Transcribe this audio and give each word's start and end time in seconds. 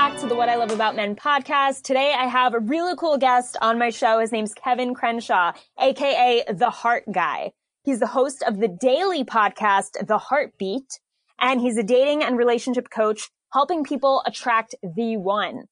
back 0.00 0.18
to 0.18 0.26
the 0.26 0.34
What 0.34 0.48
I 0.48 0.56
Love 0.56 0.70
About 0.70 0.96
Men 0.96 1.14
podcast. 1.14 1.82
Today 1.82 2.14
I 2.16 2.24
have 2.24 2.54
a 2.54 2.58
really 2.58 2.96
cool 2.96 3.18
guest 3.18 3.58
on 3.60 3.78
my 3.78 3.90
show. 3.90 4.18
His 4.18 4.32
name's 4.32 4.54
Kevin 4.54 4.94
Crenshaw, 4.94 5.52
aka 5.78 6.42
The 6.50 6.70
Heart 6.70 7.04
Guy. 7.12 7.52
He's 7.84 8.00
the 8.00 8.06
host 8.06 8.42
of 8.46 8.60
the 8.60 8.68
daily 8.68 9.24
podcast, 9.24 10.06
The 10.06 10.16
Heartbeat, 10.16 11.00
and 11.38 11.60
he's 11.60 11.76
a 11.76 11.82
dating 11.82 12.22
and 12.22 12.38
relationship 12.38 12.88
coach 12.88 13.28
helping 13.52 13.84
people 13.84 14.22
attract 14.24 14.74
the 14.82 15.18
one. 15.18 15.64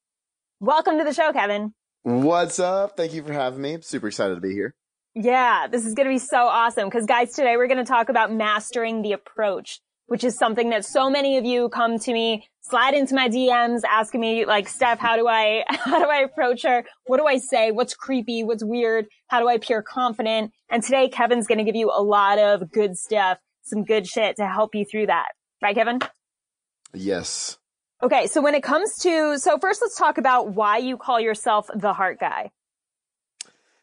Welcome 0.60 0.98
to 0.98 1.04
the 1.04 1.14
show, 1.14 1.32
Kevin. 1.32 1.72
What's 2.02 2.58
up? 2.58 2.98
Thank 2.98 3.14
you 3.14 3.22
for 3.22 3.32
having 3.32 3.62
me. 3.62 3.72
I'm 3.72 3.82
super 3.82 4.08
excited 4.08 4.34
to 4.34 4.42
be 4.42 4.52
here. 4.52 4.74
Yeah, 5.14 5.68
this 5.68 5.86
is 5.86 5.94
going 5.94 6.06
to 6.06 6.12
be 6.12 6.18
so 6.18 6.48
awesome 6.48 6.90
because 6.90 7.06
guys, 7.06 7.32
today 7.32 7.56
we're 7.56 7.66
going 7.66 7.82
to 7.82 7.90
talk 7.90 8.10
about 8.10 8.30
mastering 8.30 9.00
the 9.00 9.12
approach 9.12 9.80
which 10.08 10.24
is 10.24 10.36
something 10.36 10.70
that 10.70 10.84
so 10.84 11.08
many 11.08 11.36
of 11.36 11.44
you 11.44 11.68
come 11.68 11.98
to 11.98 12.12
me, 12.12 12.48
slide 12.62 12.94
into 12.94 13.14
my 13.14 13.28
DMs, 13.28 13.82
asking 13.88 14.20
me 14.20 14.46
like, 14.46 14.66
Steph, 14.66 14.98
how 14.98 15.16
do 15.16 15.28
I, 15.28 15.64
how 15.68 16.02
do 16.02 16.08
I 16.10 16.20
approach 16.20 16.62
her? 16.62 16.84
What 17.06 17.18
do 17.18 17.26
I 17.26 17.36
say? 17.38 17.70
What's 17.70 17.94
creepy? 17.94 18.42
What's 18.42 18.64
weird? 18.64 19.06
How 19.28 19.40
do 19.40 19.48
I 19.48 19.52
appear 19.52 19.82
confident? 19.82 20.52
And 20.70 20.82
today 20.82 21.08
Kevin's 21.08 21.46
going 21.46 21.58
to 21.58 21.64
give 21.64 21.76
you 21.76 21.92
a 21.94 22.02
lot 22.02 22.38
of 22.38 22.72
good 22.72 22.96
stuff, 22.96 23.38
some 23.62 23.84
good 23.84 24.06
shit 24.06 24.36
to 24.36 24.46
help 24.46 24.74
you 24.74 24.86
through 24.90 25.06
that. 25.06 25.28
Right, 25.62 25.74
Kevin? 25.74 26.00
Yes. 26.94 27.58
Okay. 28.02 28.28
So 28.28 28.40
when 28.40 28.54
it 28.54 28.62
comes 28.62 28.96
to, 29.00 29.38
so 29.38 29.58
first 29.58 29.82
let's 29.82 29.96
talk 29.96 30.16
about 30.16 30.54
why 30.54 30.78
you 30.78 30.96
call 30.96 31.20
yourself 31.20 31.68
the 31.74 31.92
heart 31.92 32.18
guy. 32.18 32.50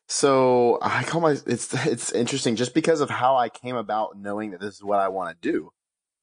So 0.07 0.79
I 0.81 1.03
call 1.03 1.21
my, 1.21 1.35
it's, 1.45 1.71
it's 1.85 2.11
interesting 2.11 2.55
just 2.55 2.73
because 2.73 3.01
of 3.01 3.11
how 3.11 3.35
I 3.37 3.49
came 3.49 3.75
about 3.75 4.17
knowing 4.17 4.51
that 4.51 4.59
this 4.59 4.75
is 4.75 4.83
what 4.83 4.99
I 4.99 5.09
want 5.09 5.39
to 5.39 5.51
do. 5.51 5.71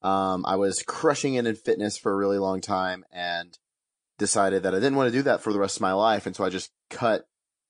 Um, 0.03 0.45
I 0.45 0.57
was 0.57 0.83
crushing 0.83 1.35
it 1.35 1.47
in 1.47 1.55
fitness 1.55 1.97
for 1.97 2.11
a 2.11 2.15
really 2.15 2.37
long 2.37 2.61
time 2.61 3.05
and 3.11 3.57
decided 4.19 4.63
that 4.63 4.75
I 4.75 4.77
didn't 4.77 4.95
want 4.95 5.11
to 5.11 5.17
do 5.17 5.23
that 5.23 5.41
for 5.41 5.53
the 5.53 5.59
rest 5.59 5.77
of 5.77 5.81
my 5.81 5.93
life. 5.93 6.25
And 6.25 6.35
so 6.35 6.43
I 6.43 6.49
just 6.49 6.71
cut 6.89 7.27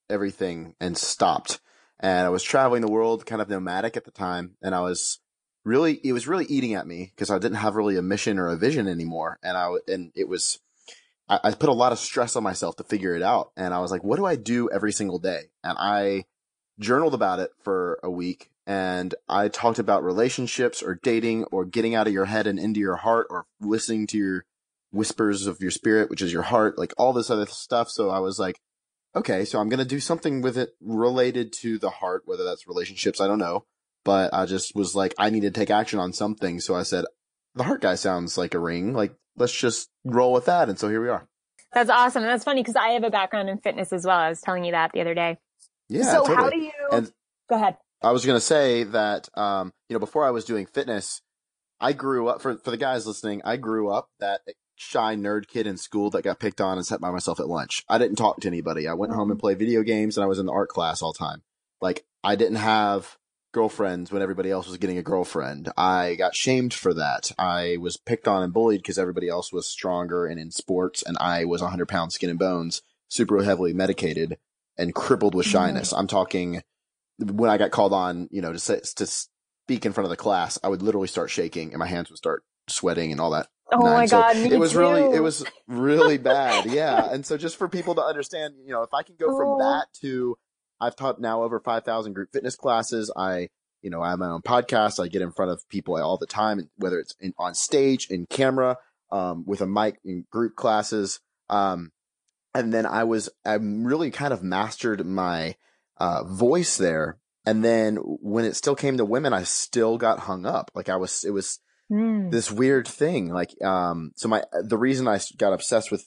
everything 0.10 0.76
and 0.80 0.98
stopped. 0.98 1.60
And 2.00 2.26
I 2.26 2.30
was 2.30 2.44
traveling 2.44 2.82
the 2.82 2.92
world 2.92 3.26
kind 3.26 3.42
of 3.42 3.50
nomadic 3.50 3.96
at 3.96 4.06
the 4.06 4.12
time. 4.12 4.56
And 4.62 4.76
I 4.76 4.82
was 4.82 5.20
really, 5.64 6.00
it 6.04 6.12
was 6.12 6.28
really 6.28 6.46
eating 6.46 6.74
at 6.74 6.88
me 6.88 7.12
because 7.16 7.30
I 7.30 7.40
didn't 7.40 7.58
have 7.58 7.76
really 7.76 7.98
a 7.98 8.02
mission 8.02 8.40
or 8.40 8.50
a 8.50 8.58
vision 8.58 8.88
anymore. 8.88 9.40
And 9.44 9.56
I, 9.56 9.70
and 9.88 10.12
it 10.16 10.28
was, 10.28 10.60
I, 11.30 11.40
I 11.44 11.52
put 11.52 11.70
a 11.70 11.74
lot 11.74 11.92
of 11.92 12.00
stress 12.00 12.36
on 12.36 12.44
myself 12.44 12.76
to 12.78 12.84
figure 12.84 13.16
it 13.16 13.22
out. 13.22 13.52
And 13.56 13.74
I 13.74 13.80
was 13.80 13.92
like, 13.92 14.04
what 14.04 14.18
do 14.18 14.26
I 14.26 14.36
do 14.36 14.70
every 14.70 14.92
single 14.92 15.20
day? 15.20 15.44
And 15.64 15.78
I 15.80 16.26
journaled 16.80 17.14
about 17.14 17.40
it 17.40 17.52
for 17.64 18.00
a 18.04 18.10
week 18.10 18.50
and 18.66 19.14
I 19.28 19.50
talked 19.50 19.80
about 19.80 20.04
relationships 20.04 20.82
or 20.82 21.00
dating 21.02 21.46
or 21.46 21.66
getting 21.66 21.96
out 21.96 22.08
of 22.08 22.14
your 22.14 22.26
head 22.26 22.48
and 22.48 22.58
into 22.58 22.80
your 22.80 22.98
heart 22.98 23.28
or 23.30 23.46
listening 23.60 24.08
to 24.08 24.18
your 24.18 24.46
whispers 24.92 25.48
of 25.48 25.60
your 25.60 25.72
spirit, 25.72 26.10
which 26.10 26.22
is 26.22 26.32
your 26.32 26.44
heart, 26.44 26.78
like 26.78 26.94
all 26.98 27.14
this 27.14 27.30
other 27.30 27.46
stuff. 27.48 27.90
So 27.90 28.10
I 28.10 28.20
was 28.20 28.40
like, 28.40 28.60
okay, 29.16 29.44
so 29.44 29.60
I'm 29.60 29.70
going 29.70 29.80
to 29.80 29.86
do 29.86 30.00
something 30.00 30.42
with 30.42 30.58
it 30.58 30.72
related 30.82 31.52
to 31.62 31.78
the 31.78 31.90
heart, 31.90 32.24
whether 32.26 32.44
that's 32.44 32.68
relationships, 32.68 33.20
I 33.20 33.28
don't 33.28 33.40
know. 33.40 33.66
But 34.06 34.34
I 34.34 34.46
just 34.46 34.76
was 34.76 34.96
like, 34.96 35.14
I 35.18 35.30
need 35.30 35.42
to 35.42 35.52
take 35.52 35.70
action 35.70 36.00
on 36.00 36.14
something. 36.14 36.60
So 36.60 36.76
I 36.76 36.84
said, 36.84 37.06
the 37.56 37.64
heart 37.64 37.82
guy 37.82 37.96
sounds 37.96 38.38
like 38.38 38.54
a 38.54 38.60
ring. 38.60 38.94
Like, 38.94 39.14
let's 39.38 39.54
just 39.54 39.90
roll 40.04 40.34
with 40.34 40.46
that. 40.46 40.70
And 40.70 40.78
so 40.78 40.90
here 40.90 41.02
we 41.02 41.10
are. 41.10 41.28
That's 41.74 41.90
awesome. 41.90 42.24
And 42.24 42.32
that's 42.32 42.44
funny 42.44 42.62
because 42.62 42.76
I 42.76 42.90
have 42.90 43.04
a 43.04 43.10
background 43.10 43.50
in 43.50 43.58
fitness 43.58 43.94
as 43.94 44.06
well. 44.06 44.18
I 44.18 44.30
was 44.30 44.42
telling 44.42 44.64
you 44.64 44.74
that 44.74 44.92
the 44.94 45.02
other 45.02 45.16
day. 45.16 45.38
Yeah. 45.90 46.04
So 46.04 46.26
totally. 46.26 46.36
how 46.36 46.50
do 46.50 46.58
you, 46.58 46.72
and, 46.92 47.12
go 47.50 47.56
ahead. 47.56 47.78
I 48.04 48.12
was 48.12 48.26
going 48.26 48.38
to 48.38 48.46
say 48.46 48.84
that, 48.84 49.30
um, 49.36 49.72
you 49.88 49.94
know, 49.94 50.00
before 50.00 50.26
I 50.26 50.32
was 50.32 50.46
doing 50.46 50.66
fitness, 50.66 51.22
I 51.80 51.94
grew 51.94 52.28
up 52.28 52.42
for, 52.42 52.58
for 52.58 52.72
the 52.72 52.78
guys 52.78 53.08
listening. 53.08 53.42
I 53.46 53.58
grew 53.58 53.90
up 53.90 54.10
that 54.20 54.42
shy 54.76 55.16
nerd 55.16 55.48
kid 55.48 55.68
in 55.68 55.78
school 55.78 56.10
that 56.12 56.24
got 56.24 56.40
picked 56.40 56.62
on 56.62 56.78
and 56.78 56.86
sat 56.86 57.02
by 57.02 57.12
myself 57.12 57.40
at 57.40 57.48
lunch. 57.48 57.84
I 57.88 57.98
didn't 57.98 58.18
talk 58.18 58.42
to 58.42 58.48
anybody. 58.48 58.88
I 58.88 58.94
went 58.94 59.14
home 59.14 59.32
and 59.32 59.38
mm-hmm. 59.38 59.40
played 59.40 59.60
video 59.60 59.84
games 59.84 60.18
and 60.18 60.24
I 60.24 60.28
was 60.28 60.40
in 60.40 60.46
the 60.46 60.52
art 60.52 60.70
class 60.70 61.02
all 61.02 61.14
the 61.14 61.20
time. 61.20 61.44
Like 61.82 62.06
I 62.24 62.36
didn't 62.36 62.58
have 62.58 63.18
girlfriends 63.54 64.12
when 64.12 64.22
everybody 64.22 64.50
else 64.50 64.68
was 64.68 64.78
getting 64.78 64.98
a 64.98 65.04
girlfriend. 65.04 65.72
I 65.78 66.16
got 66.16 66.36
shamed 66.36 66.74
for 66.74 66.94
that. 66.96 67.32
I 67.38 67.78
was 67.80 67.98
picked 67.98 68.28
on 68.28 68.44
and 68.44 68.52
bullied 68.52 68.82
because 68.82 68.98
everybody 68.98 69.30
else 69.30 69.54
was 69.54 69.68
stronger 69.68 70.26
and 70.26 70.40
in 70.40 70.52
sports 70.52 71.04
and 71.04 71.18
I 71.20 71.46
was 71.46 71.62
100 71.62 71.88
pounds 71.88 72.16
skin 72.16 72.30
and 72.30 72.40
bones, 72.40 72.82
super 73.08 73.44
heavily 73.44 73.74
medicated 73.74 74.38
and 74.78 74.96
crippled 74.96 75.36
with 75.36 75.46
mm-hmm. 75.46 75.58
shyness. 75.58 75.94
I'm 75.94 76.08
talking 76.08 76.64
when 77.20 77.50
I 77.50 77.58
got 77.58 77.72
called 77.72 77.94
on, 77.94 78.28
you 78.32 78.42
know, 78.42 78.54
to 78.54 78.60
say, 78.60 78.82
to 78.96 79.06
speak 79.06 79.86
in 79.86 79.94
front 79.94 80.06
of 80.06 80.10
the 80.10 80.18
class, 80.18 80.60
I 80.64 80.68
would 80.68 80.82
literally 80.82 81.08
start 81.08 81.30
shaking 81.30 81.70
and 81.70 81.80
my 81.80 81.88
hands 81.88 82.10
would 82.10 82.18
start 82.18 82.44
sweating 82.68 83.12
and 83.12 83.22
all 83.22 83.32
that. 83.32 83.48
Oh 83.72 83.80
nine. 83.80 83.94
my 83.94 84.06
so 84.06 84.20
god, 84.20 84.36
it 84.36 84.60
was 84.60 84.74
too. 84.74 84.80
really, 84.80 85.16
it 85.16 85.22
was 85.22 85.46
really 85.68 86.18
bad. 86.20 86.66
Yeah, 86.66 87.12
and 87.12 87.26
so 87.26 87.38
just 87.38 87.58
for 87.58 87.68
people 87.68 87.96
to 87.96 88.02
understand, 88.02 88.56
you 88.66 88.72
know, 88.72 88.84
if 88.84 88.94
I 88.94 89.04
can 89.04 89.16
go 89.20 89.28
from 89.38 89.48
oh. 89.50 89.58
that 89.60 89.88
to, 90.02 90.38
I've 90.80 90.96
taught 90.96 91.20
now 91.20 91.44
over 91.44 91.60
five 91.60 91.84
thousand 91.84 92.14
group 92.14 92.30
fitness 92.32 92.56
classes. 92.56 93.12
I, 93.16 93.50
you 93.82 93.90
know, 93.90 94.02
I 94.02 94.12
have 94.12 94.20
my 94.20 94.28
own 94.28 94.42
podcast. 94.42 95.04
I 95.04 95.08
get 95.08 95.22
in 95.22 95.32
front 95.32 95.52
of 95.52 95.68
people 95.70 95.96
all 95.96 96.18
the 96.18 96.28
time, 96.28 96.70
whether 96.78 97.00
it's 97.00 97.16
in, 97.20 97.34
on 97.38 97.56
stage, 97.56 98.08
in 98.10 98.26
camera, 98.28 98.78
um, 99.12 99.44
with 99.48 99.62
a 99.62 99.68
mic, 99.68 100.00
in 100.04 100.26
group 100.30 100.56
classes. 100.56 101.20
Um, 101.50 101.92
and 102.54 102.72
then 102.74 102.86
I 102.86 103.04
was, 103.06 103.30
I 103.46 103.56
really 103.56 104.12
kind 104.12 104.34
of 104.34 104.44
mastered 104.44 105.06
my 105.06 105.56
uh, 105.98 106.24
voice 106.24 106.78
there. 106.78 107.18
And 107.46 107.64
then 107.64 107.98
when 107.98 108.46
it 108.46 108.56
still 108.56 108.76
came 108.76 108.98
to 108.98 109.06
women, 109.06 109.34
I 109.34 109.44
still 109.44 109.98
got 109.98 110.20
hung 110.20 110.46
up. 110.46 110.72
Like 110.74 110.90
I 110.90 110.96
was, 110.96 111.24
it 111.24 111.32
was 111.32 111.60
mm. 111.92 112.32
this 112.32 112.52
weird 112.52 112.88
thing. 112.88 113.30
Like, 113.30 113.54
um, 113.64 114.12
so 114.16 114.30
my, 114.30 114.44
the 114.62 114.78
reason 114.78 115.08
I 115.08 115.20
got 115.38 115.54
obsessed 115.54 115.92
with, 115.92 116.06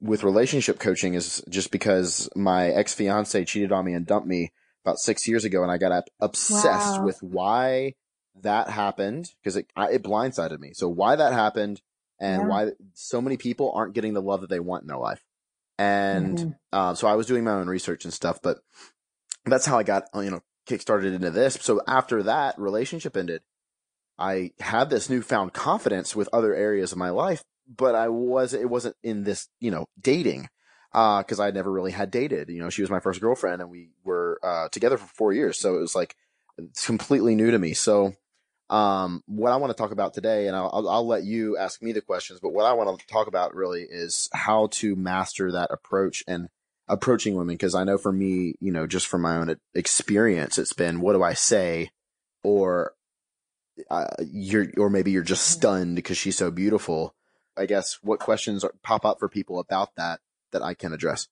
with 0.00 0.22
relationship 0.22 0.78
coaching 0.78 1.14
is 1.14 1.42
just 1.48 1.72
because 1.72 2.28
my 2.36 2.68
ex 2.68 2.94
fiance 2.94 3.44
cheated 3.44 3.72
on 3.72 3.84
me 3.84 3.94
and 3.94 4.06
dumped 4.06 4.28
me 4.28 4.52
about 4.84 4.98
six 4.98 5.26
years 5.26 5.44
ago. 5.44 5.62
And 5.62 5.72
I 5.72 5.78
got 5.78 6.04
obsessed 6.20 7.00
wow. 7.00 7.04
with 7.04 7.18
why 7.20 7.94
that 8.42 8.70
happened 8.70 9.30
because 9.42 9.56
it, 9.56 9.66
it 9.76 10.04
blindsided 10.04 10.60
me. 10.60 10.72
So 10.74 10.88
why 10.88 11.16
that 11.16 11.32
happened 11.32 11.80
and 12.20 12.42
yeah. 12.42 12.48
why 12.48 12.70
so 12.94 13.20
many 13.20 13.36
people 13.36 13.72
aren't 13.74 13.94
getting 13.94 14.14
the 14.14 14.22
love 14.22 14.40
that 14.42 14.50
they 14.50 14.60
want 14.60 14.82
in 14.82 14.88
their 14.88 14.98
life. 14.98 15.22
And 15.78 16.38
mm-hmm. 16.38 16.50
uh, 16.72 16.94
so 16.94 17.06
I 17.06 17.14
was 17.14 17.26
doing 17.26 17.44
my 17.44 17.52
own 17.52 17.68
research 17.68 18.04
and 18.04 18.14
stuff, 18.14 18.40
but 18.42 18.58
that's 19.44 19.66
how 19.66 19.78
I 19.78 19.82
got, 19.82 20.04
you 20.14 20.30
know, 20.30 20.40
kickstarted 20.68 21.14
into 21.14 21.30
this. 21.30 21.54
So 21.60 21.80
after 21.86 22.22
that 22.24 22.58
relationship 22.58 23.16
ended, 23.16 23.42
I 24.18 24.52
had 24.58 24.90
this 24.90 25.10
newfound 25.10 25.52
confidence 25.52 26.16
with 26.16 26.28
other 26.32 26.54
areas 26.54 26.92
of 26.92 26.98
my 26.98 27.10
life, 27.10 27.44
but 27.68 27.94
I 27.94 28.08
was, 28.08 28.54
it 28.54 28.70
wasn't 28.70 28.96
in 29.02 29.24
this, 29.24 29.48
you 29.60 29.70
know, 29.70 29.86
dating. 30.00 30.48
Uh, 30.94 31.22
cause 31.24 31.40
I 31.40 31.50
never 31.50 31.70
really 31.70 31.92
had 31.92 32.10
dated, 32.10 32.48
you 32.48 32.58
know, 32.58 32.70
she 32.70 32.80
was 32.80 32.90
my 32.90 33.00
first 33.00 33.20
girlfriend 33.20 33.60
and 33.60 33.70
we 33.70 33.90
were, 34.02 34.40
uh, 34.42 34.68
together 34.70 34.96
for 34.96 35.06
four 35.08 35.32
years. 35.34 35.58
So 35.58 35.76
it 35.76 35.80
was 35.80 35.94
like, 35.94 36.16
it's 36.56 36.86
completely 36.86 37.34
new 37.34 37.50
to 37.50 37.58
me. 37.58 37.74
So, 37.74 38.14
um, 38.68 39.22
what 39.26 39.52
I 39.52 39.56
want 39.56 39.70
to 39.70 39.80
talk 39.80 39.92
about 39.92 40.14
today, 40.14 40.48
and 40.48 40.56
I'll, 40.56 40.70
I'll, 40.72 40.88
I'll 40.88 41.06
let 41.06 41.24
you 41.24 41.56
ask 41.56 41.82
me 41.82 41.92
the 41.92 42.00
questions, 42.00 42.40
but 42.40 42.52
what 42.52 42.66
I 42.66 42.72
want 42.72 42.98
to 42.98 43.06
talk 43.06 43.28
about 43.28 43.54
really 43.54 43.82
is 43.82 44.28
how 44.32 44.68
to 44.72 44.96
master 44.96 45.52
that 45.52 45.70
approach 45.70 46.24
and 46.26 46.48
approaching 46.88 47.36
women. 47.36 47.56
Cause 47.58 47.74
I 47.74 47.84
know 47.84 47.98
for 47.98 48.12
me, 48.12 48.54
you 48.60 48.72
know, 48.72 48.86
just 48.86 49.06
from 49.06 49.22
my 49.22 49.36
own 49.36 49.56
experience, 49.74 50.58
it's 50.58 50.72
been, 50.72 51.00
what 51.00 51.12
do 51.12 51.22
I 51.22 51.34
say? 51.34 51.90
Or, 52.42 52.92
uh, 53.90 54.06
you're, 54.30 54.66
or 54.76 54.90
maybe 54.90 55.10
you're 55.10 55.22
just 55.22 55.46
stunned 55.48 55.96
because 55.96 56.16
she's 56.16 56.36
so 56.36 56.50
beautiful. 56.50 57.14
I 57.56 57.66
guess 57.66 57.98
what 58.02 58.20
questions 58.20 58.64
are, 58.64 58.72
pop 58.82 59.04
up 59.04 59.18
for 59.18 59.28
people 59.28 59.58
about 59.58 59.90
that 59.96 60.20
that 60.52 60.62
I 60.62 60.74
can 60.74 60.92
address? 60.92 61.28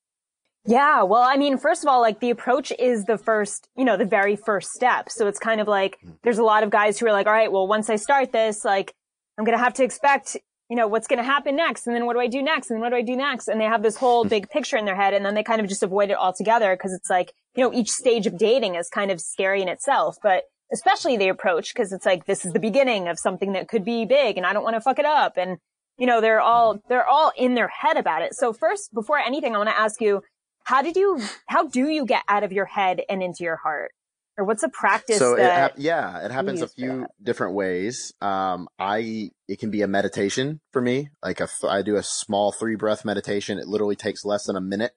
Yeah. 0.67 1.03
Well, 1.03 1.23
I 1.23 1.37
mean, 1.37 1.59
first 1.59 1.83
of 1.83 1.89
all, 1.89 2.01
like 2.01 2.21
the 2.21 2.31
approach 2.31 2.73
is 2.79 3.05
the 3.05 3.19
first, 3.19 3.69
you 3.77 3.85
know, 3.85 3.97
the 3.97 4.07
very 4.07 4.35
first 4.35 4.71
step. 4.71 5.11
So 5.11 5.27
it's 5.27 5.39
kind 5.39 5.61
of 5.61 5.69
like 5.69 5.99
mm-hmm. 5.99 6.13
there's 6.23 6.39
a 6.39 6.45
lot 6.45 6.63
of 6.63 6.71
guys 6.71 6.99
who 6.99 7.07
are 7.07 7.13
like, 7.13 7.27
all 7.27 7.33
right, 7.33 7.53
well, 7.53 7.67
once 7.67 7.91
I 7.91 7.97
start 7.97 8.33
this, 8.33 8.65
like 8.65 8.95
I'm 9.39 9.45
going 9.45 9.57
to 9.57 9.63
have 9.63 9.75
to 9.75 9.85
expect, 9.85 10.37
you 10.71 10.77
know, 10.77 10.89
what's 10.89 11.07
going 11.07 11.19
to 11.19 11.25
happen 11.25 11.55
next. 11.57 11.87
And 11.87 11.95
then 11.95 12.07
what 12.07 12.15
do 12.15 12.21
I 12.21 12.29
do 12.29 12.43
next? 12.43 12.71
And 12.71 12.81
what 12.81 12.91
do 12.91 12.97
I 12.97 13.03
do 13.03 13.15
next? 13.15 13.49
And 13.49 13.61
they 13.61 13.67
have 13.67 13.83
this 13.83 13.97
whole 13.97 14.25
big 14.25 14.49
picture 14.49 14.79
in 14.79 14.87
their 14.87 14.97
head. 14.97 15.13
And 15.13 15.25
then 15.25 15.35
they 15.35 15.43
kind 15.43 15.61
of 15.61 15.69
just 15.69 15.83
avoid 15.83 16.11
it 16.11 16.17
altogether 16.17 16.75
because 16.75 16.95
it's 16.95 17.11
like, 17.11 17.35
you 17.55 17.63
know, 17.63 17.73
each 17.73 17.91
stage 17.91 18.27
of 18.27 18.39
dating 18.39 18.77
is 18.77 18.89
kind 18.89 19.11
of 19.11 19.21
scary 19.21 19.61
in 19.61 19.69
itself, 19.69 20.17
but 20.23 20.45
especially 20.73 21.19
the 21.19 21.29
approach 21.29 21.75
because 21.75 21.93
it's 21.93 22.07
like, 22.07 22.25
this 22.25 22.47
is 22.47 22.55
the 22.55 22.59
beginning 22.59 23.07
of 23.07 23.19
something 23.19 23.53
that 23.53 23.69
could 23.69 23.85
be 23.85 24.07
big 24.07 24.39
and 24.39 24.47
I 24.47 24.55
don't 24.55 24.65
want 24.65 24.77
to 24.77 24.81
fuck 24.81 24.99
it 24.99 25.05
up. 25.05 25.37
And, 25.37 25.59
you 25.99 26.07
know, 26.07 26.23
they're 26.23 26.41
all, 26.41 26.81
they're 26.89 27.07
all 27.07 27.33
in 27.37 27.55
their 27.55 27.69
head 27.69 27.99
about 27.99 28.23
it. 28.23 28.35
So 28.35 28.55
first, 28.55 28.95
before 28.95 29.19
anything, 29.19 29.55
I 29.55 29.59
want 29.59 29.69
to 29.69 29.79
ask 29.79 30.01
you, 30.01 30.23
how 30.65 30.83
did 30.83 30.97
you, 30.97 31.21
how 31.47 31.69
do 31.69 31.89
you 31.89 32.05
get 32.05 32.23
out 32.29 32.43
of 32.43 32.53
your 32.53 32.65
head 32.65 33.01
and 33.09 33.23
into 33.23 33.45
your 33.45 33.57
heart? 33.57 33.93
Or 34.37 34.45
what's 34.45 34.65
a 34.65 34.69
practice? 34.69 35.19
So 35.19 35.35
it 35.35 35.53
ha- 35.53 35.71
yeah, 35.77 36.25
it 36.25 36.33
happens 36.33 36.61
a 36.61 36.67
few 36.67 37.07
different 37.23 37.55
ways. 37.55 38.13
Um, 38.21 38.69
I, 38.81 39.31
it 39.47 39.61
can 39.61 39.71
be 39.71 39.83
a 39.83 39.87
meditation 39.87 40.61
for 40.73 40.83
me. 40.83 41.11
Like 41.23 41.41
a, 41.41 41.49
I 41.69 41.83
do 41.83 41.95
a 41.95 42.03
small 42.03 42.51
three 42.51 42.75
breath 42.75 43.05
meditation. 43.05 43.59
It 43.59 43.69
literally 43.69 43.95
takes 43.95 44.25
less 44.25 44.45
than 44.47 44.57
a 44.57 44.61
minute 44.61 44.93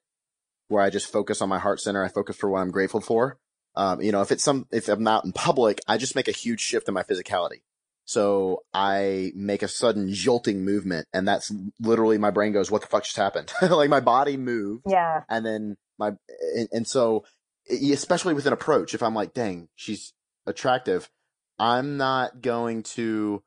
where 0.66 0.82
I 0.82 0.90
just 0.90 1.12
focus 1.12 1.40
on 1.40 1.48
my 1.48 1.60
heart 1.60 1.80
center. 1.80 2.04
I 2.04 2.08
focus 2.08 2.36
for 2.36 2.50
what 2.50 2.60
I'm 2.60 2.72
grateful 2.72 3.00
for. 3.00 3.38
Um, 3.76 4.02
you 4.02 4.10
know, 4.10 4.22
if 4.22 4.32
it's 4.32 4.42
some, 4.42 4.66
if 4.72 4.88
I'm 4.88 5.06
out 5.06 5.24
in 5.24 5.30
public, 5.30 5.80
I 5.86 5.98
just 5.98 6.16
make 6.16 6.26
a 6.26 6.32
huge 6.32 6.60
shift 6.60 6.88
in 6.88 6.94
my 6.94 7.04
physicality. 7.04 7.62
So 8.08 8.62
I 8.72 9.32
make 9.34 9.62
a 9.62 9.68
sudden 9.68 10.10
jolting 10.14 10.64
movement 10.64 11.06
and 11.12 11.28
that's 11.28 11.52
literally 11.78 12.16
my 12.16 12.30
brain 12.30 12.54
goes, 12.54 12.70
what 12.70 12.80
the 12.80 12.88
fuck 12.88 13.04
just 13.04 13.18
happened? 13.18 13.52
like 13.62 13.90
my 13.90 14.00
body 14.00 14.38
moved. 14.38 14.84
Yeah. 14.88 15.24
And 15.28 15.44
then 15.44 15.76
my, 15.98 16.12
and, 16.56 16.68
and 16.72 16.88
so 16.88 17.26
especially 17.68 18.32
with 18.32 18.46
an 18.46 18.54
approach, 18.54 18.94
if 18.94 19.02
I'm 19.02 19.14
like, 19.14 19.34
dang, 19.34 19.68
she's 19.76 20.14
attractive, 20.46 21.10
I'm 21.58 21.98
not 21.98 22.40
going 22.40 22.84
to 22.94 23.42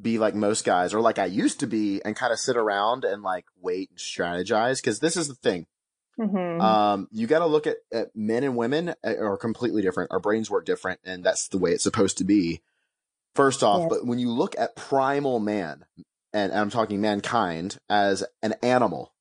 be 0.00 0.16
like 0.16 0.34
most 0.34 0.64
guys 0.64 0.94
or 0.94 1.02
like 1.02 1.18
I 1.18 1.26
used 1.26 1.60
to 1.60 1.66
be 1.66 2.00
and 2.02 2.16
kind 2.16 2.32
of 2.32 2.38
sit 2.38 2.56
around 2.56 3.04
and 3.04 3.22
like 3.22 3.44
wait 3.60 3.90
and 3.90 3.98
strategize. 3.98 4.82
Cause 4.82 5.00
this 5.00 5.18
is 5.18 5.28
the 5.28 5.34
thing. 5.34 5.66
Mm-hmm. 6.18 6.58
Um, 6.58 7.06
you 7.12 7.26
got 7.26 7.40
to 7.40 7.46
look 7.46 7.66
at, 7.66 7.76
at 7.92 8.16
men 8.16 8.44
and 8.44 8.56
women 8.56 8.94
uh, 9.04 9.18
are 9.18 9.36
completely 9.36 9.82
different. 9.82 10.10
Our 10.10 10.20
brains 10.20 10.50
work 10.50 10.64
different 10.64 11.00
and 11.04 11.22
that's 11.22 11.48
the 11.48 11.58
way 11.58 11.72
it's 11.72 11.82
supposed 11.82 12.16
to 12.16 12.24
be. 12.24 12.62
First 13.34 13.62
off, 13.62 13.82
Yes. 13.82 13.90
but 13.90 14.06
when 14.06 14.18
you 14.18 14.30
look 14.30 14.54
at 14.58 14.76
primal 14.76 15.38
man, 15.40 15.84
and 16.32 16.52
I'm 16.52 16.70
talking 16.70 17.00
mankind 17.00 17.78
as 17.88 18.24
an 18.42 18.54
animal, 18.62 19.14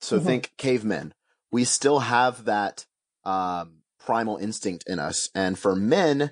so 0.00 0.18
Mhm. 0.18 0.24
think 0.24 0.52
cavemen, 0.56 1.14
we 1.50 1.64
still 1.64 2.00
have 2.00 2.44
that 2.44 2.86
um, 3.24 3.82
primal 3.98 4.36
instinct 4.36 4.84
in 4.86 4.98
us. 4.98 5.30
And 5.34 5.58
for 5.58 5.74
men, 5.74 6.30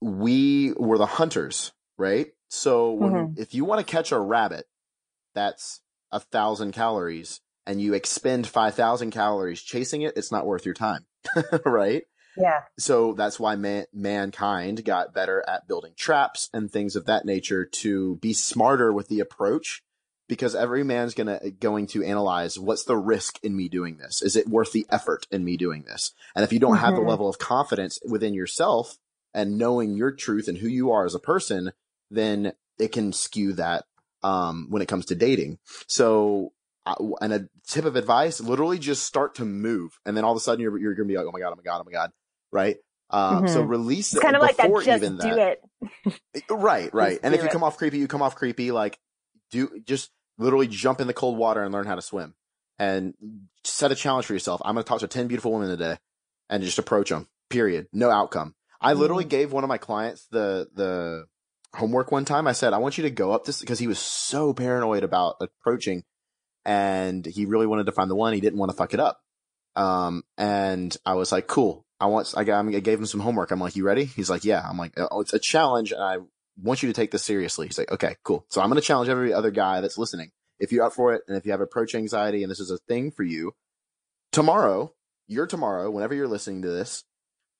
we 0.00 0.72
were 0.78 0.98
the 0.98 1.06
hunters, 1.06 1.72
right? 1.98 2.28
So 2.48 2.92
when, 2.92 3.12
Mhm. 3.12 3.38
if 3.38 3.54
you 3.54 3.64
want 3.64 3.86
to 3.86 3.90
catch 3.90 4.12
a 4.12 4.18
rabbit, 4.18 4.66
that's 5.34 5.80
a 6.10 6.20
thousand 6.20 6.72
calories, 6.72 7.40
and 7.66 7.80
you 7.80 7.94
expend 7.94 8.46
five 8.46 8.74
thousand 8.74 9.10
calories 9.10 9.62
chasing 9.62 10.02
it, 10.02 10.16
it's 10.16 10.32
not 10.32 10.46
worth 10.46 10.64
your 10.64 10.74
time, 10.74 11.06
right? 11.64 12.04
Yeah. 12.36 12.62
so 12.78 13.12
that's 13.14 13.38
why 13.40 13.56
man- 13.56 13.86
mankind 13.92 14.84
got 14.84 15.14
better 15.14 15.44
at 15.48 15.66
building 15.68 15.92
traps 15.96 16.48
and 16.52 16.70
things 16.70 16.96
of 16.96 17.06
that 17.06 17.24
nature 17.24 17.64
to 17.64 18.16
be 18.16 18.32
smarter 18.32 18.92
with 18.92 19.08
the 19.08 19.20
approach 19.20 19.82
because 20.28 20.54
every 20.54 20.84
man's 20.84 21.12
gonna 21.14 21.40
going 21.58 21.86
to 21.88 22.04
analyze 22.04 22.58
what's 22.58 22.84
the 22.84 22.96
risk 22.96 23.38
in 23.42 23.56
me 23.56 23.68
doing 23.68 23.96
this 23.98 24.22
is 24.22 24.36
it 24.36 24.48
worth 24.48 24.72
the 24.72 24.86
effort 24.90 25.26
in 25.30 25.44
me 25.44 25.56
doing 25.56 25.82
this 25.82 26.12
and 26.36 26.44
if 26.44 26.52
you 26.52 26.58
don't 26.60 26.76
have 26.78 26.94
the 26.94 27.00
Mhm. 27.00 27.08
level 27.08 27.28
of 27.28 27.38
confidence 27.38 27.98
within 28.08 28.32
yourself 28.34 28.96
and 29.34 29.58
knowing 29.58 29.94
your 29.96 30.12
truth 30.12 30.46
and 30.48 30.58
who 30.58 30.68
you 30.68 30.90
are 30.92 31.04
as 31.04 31.14
a 31.14 31.20
person 31.20 31.72
then 32.10 32.52
it 32.78 32.92
can 32.92 33.12
skew 33.12 33.52
that 33.54 33.84
um, 34.22 34.66
when 34.70 34.82
it 34.82 34.88
comes 34.88 35.06
to 35.06 35.14
dating 35.14 35.58
so 35.86 36.52
and 37.20 37.32
a 37.32 37.48
tip 37.66 37.84
of 37.84 37.96
advice 37.96 38.40
literally 38.40 38.78
just 38.78 39.02
start 39.04 39.34
to 39.34 39.44
move 39.44 39.98
and 40.06 40.16
then 40.16 40.24
all 40.24 40.32
of 40.32 40.36
a 40.36 40.40
sudden 40.40 40.60
you're, 40.62 40.78
you're 40.78 40.94
gonna 40.94 41.06
be 41.08 41.16
like 41.16 41.26
oh 41.26 41.32
my 41.32 41.40
god 41.40 41.52
oh 41.52 41.56
my 41.56 41.62
god 41.62 41.80
oh 41.80 41.84
my 41.84 41.92
god 41.92 42.10
right 42.52 42.76
um, 43.10 43.46
so 43.48 43.62
release 43.62 44.12
It's 44.12 44.22
kind 44.22 44.36
of 44.36 44.42
like 44.42 44.56
that. 44.58 44.74
Just 44.82 44.86
even 44.88 45.18
do 45.18 45.36
that 45.36 45.36
it. 45.36 45.62
right 46.50 46.92
right 46.94 47.18
Just 47.18 47.24
and 47.24 47.34
if 47.34 47.42
you 47.42 47.48
it. 47.48 47.52
come 47.52 47.62
off 47.64 47.76
creepy 47.76 47.98
you 47.98 48.08
come 48.08 48.22
off 48.22 48.36
creepy 48.36 48.70
like 48.70 48.98
do 49.50 49.80
just 49.84 50.10
literally 50.38 50.68
jump 50.68 51.00
in 51.00 51.06
the 51.06 51.12
cold 51.14 51.36
water 51.36 51.62
and 51.62 51.72
learn 51.72 51.86
how 51.86 51.94
to 51.96 52.02
swim 52.02 52.34
and 52.78 53.14
set 53.64 53.92
a 53.92 53.94
challenge 53.94 54.26
for 54.26 54.32
yourself 54.32 54.60
i'm 54.64 54.74
going 54.74 54.84
to 54.84 54.88
talk 54.88 55.00
to 55.00 55.08
10 55.08 55.26
beautiful 55.28 55.52
women 55.52 55.68
today 55.68 55.96
and 56.48 56.62
just 56.62 56.78
approach 56.78 57.08
them 57.10 57.28
period 57.50 57.86
no 57.92 58.10
outcome 58.10 58.54
i 58.80 58.92
literally 58.92 59.24
Mhm. 59.24 59.28
gave 59.30 59.52
one 59.52 59.64
of 59.64 59.68
my 59.68 59.78
clients 59.78 60.26
the 60.30 60.68
the 60.74 61.26
homework 61.74 62.10
one 62.12 62.24
time 62.24 62.46
i 62.46 62.52
said 62.52 62.72
i 62.72 62.78
want 62.78 62.96
you 62.96 63.02
to 63.02 63.10
go 63.10 63.32
up 63.32 63.44
this 63.44 63.60
because 63.60 63.78
he 63.78 63.86
was 63.88 63.98
so 63.98 64.52
paranoid 64.54 65.04
about 65.04 65.36
approaching 65.40 66.04
and 66.64 67.24
he 67.26 67.46
really 67.46 67.66
wanted 67.66 67.86
to 67.86 67.92
find 67.92 68.10
the 68.10 68.14
one 68.16 68.32
he 68.32 68.40
didn't 68.40 68.58
want 68.58 68.70
to 68.70 68.76
fuck 68.76 68.94
it 68.94 69.00
up 69.00 69.20
um 69.76 70.22
and 70.38 70.96
i 71.06 71.14
was 71.14 71.32
like 71.32 71.46
cool 71.46 71.84
i 72.00 72.06
want 72.06 72.32
i, 72.36 72.44
got, 72.44 72.64
I 72.66 72.80
gave 72.80 72.98
him 72.98 73.06
some 73.06 73.20
homework. 73.20 73.50
I'm 73.50 73.60
like 73.60 73.76
you 73.76 73.84
ready? 73.84 74.04
He's 74.04 74.30
like 74.30 74.44
yeah. 74.44 74.66
I'm 74.68 74.78
like 74.78 74.92
oh 74.96 75.20
it's 75.20 75.32
a 75.32 75.38
challenge 75.38 75.92
and 75.92 76.02
i 76.02 76.18
want 76.60 76.82
you 76.82 76.88
to 76.88 76.92
take 76.92 77.10
this 77.10 77.24
seriously. 77.24 77.66
He's 77.66 77.78
like 77.78 77.90
okay 77.92 78.16
cool. 78.24 78.44
So 78.48 78.60
i'm 78.60 78.68
going 78.68 78.80
to 78.80 78.86
challenge 78.86 79.08
every 79.08 79.32
other 79.32 79.50
guy 79.50 79.80
that's 79.80 79.98
listening. 79.98 80.30
If 80.58 80.72
you're 80.72 80.84
up 80.84 80.92
for 80.92 81.14
it 81.14 81.22
and 81.26 81.36
if 81.36 81.46
you 81.46 81.52
have 81.52 81.60
approach 81.60 81.94
anxiety 81.94 82.42
and 82.42 82.50
this 82.50 82.60
is 82.60 82.70
a 82.70 82.78
thing 82.78 83.10
for 83.10 83.22
you 83.22 83.52
tomorrow 84.32 84.92
your 85.26 85.46
tomorrow 85.46 85.90
whenever 85.90 86.14
you're 86.14 86.28
listening 86.28 86.62
to 86.62 86.70
this 86.70 87.04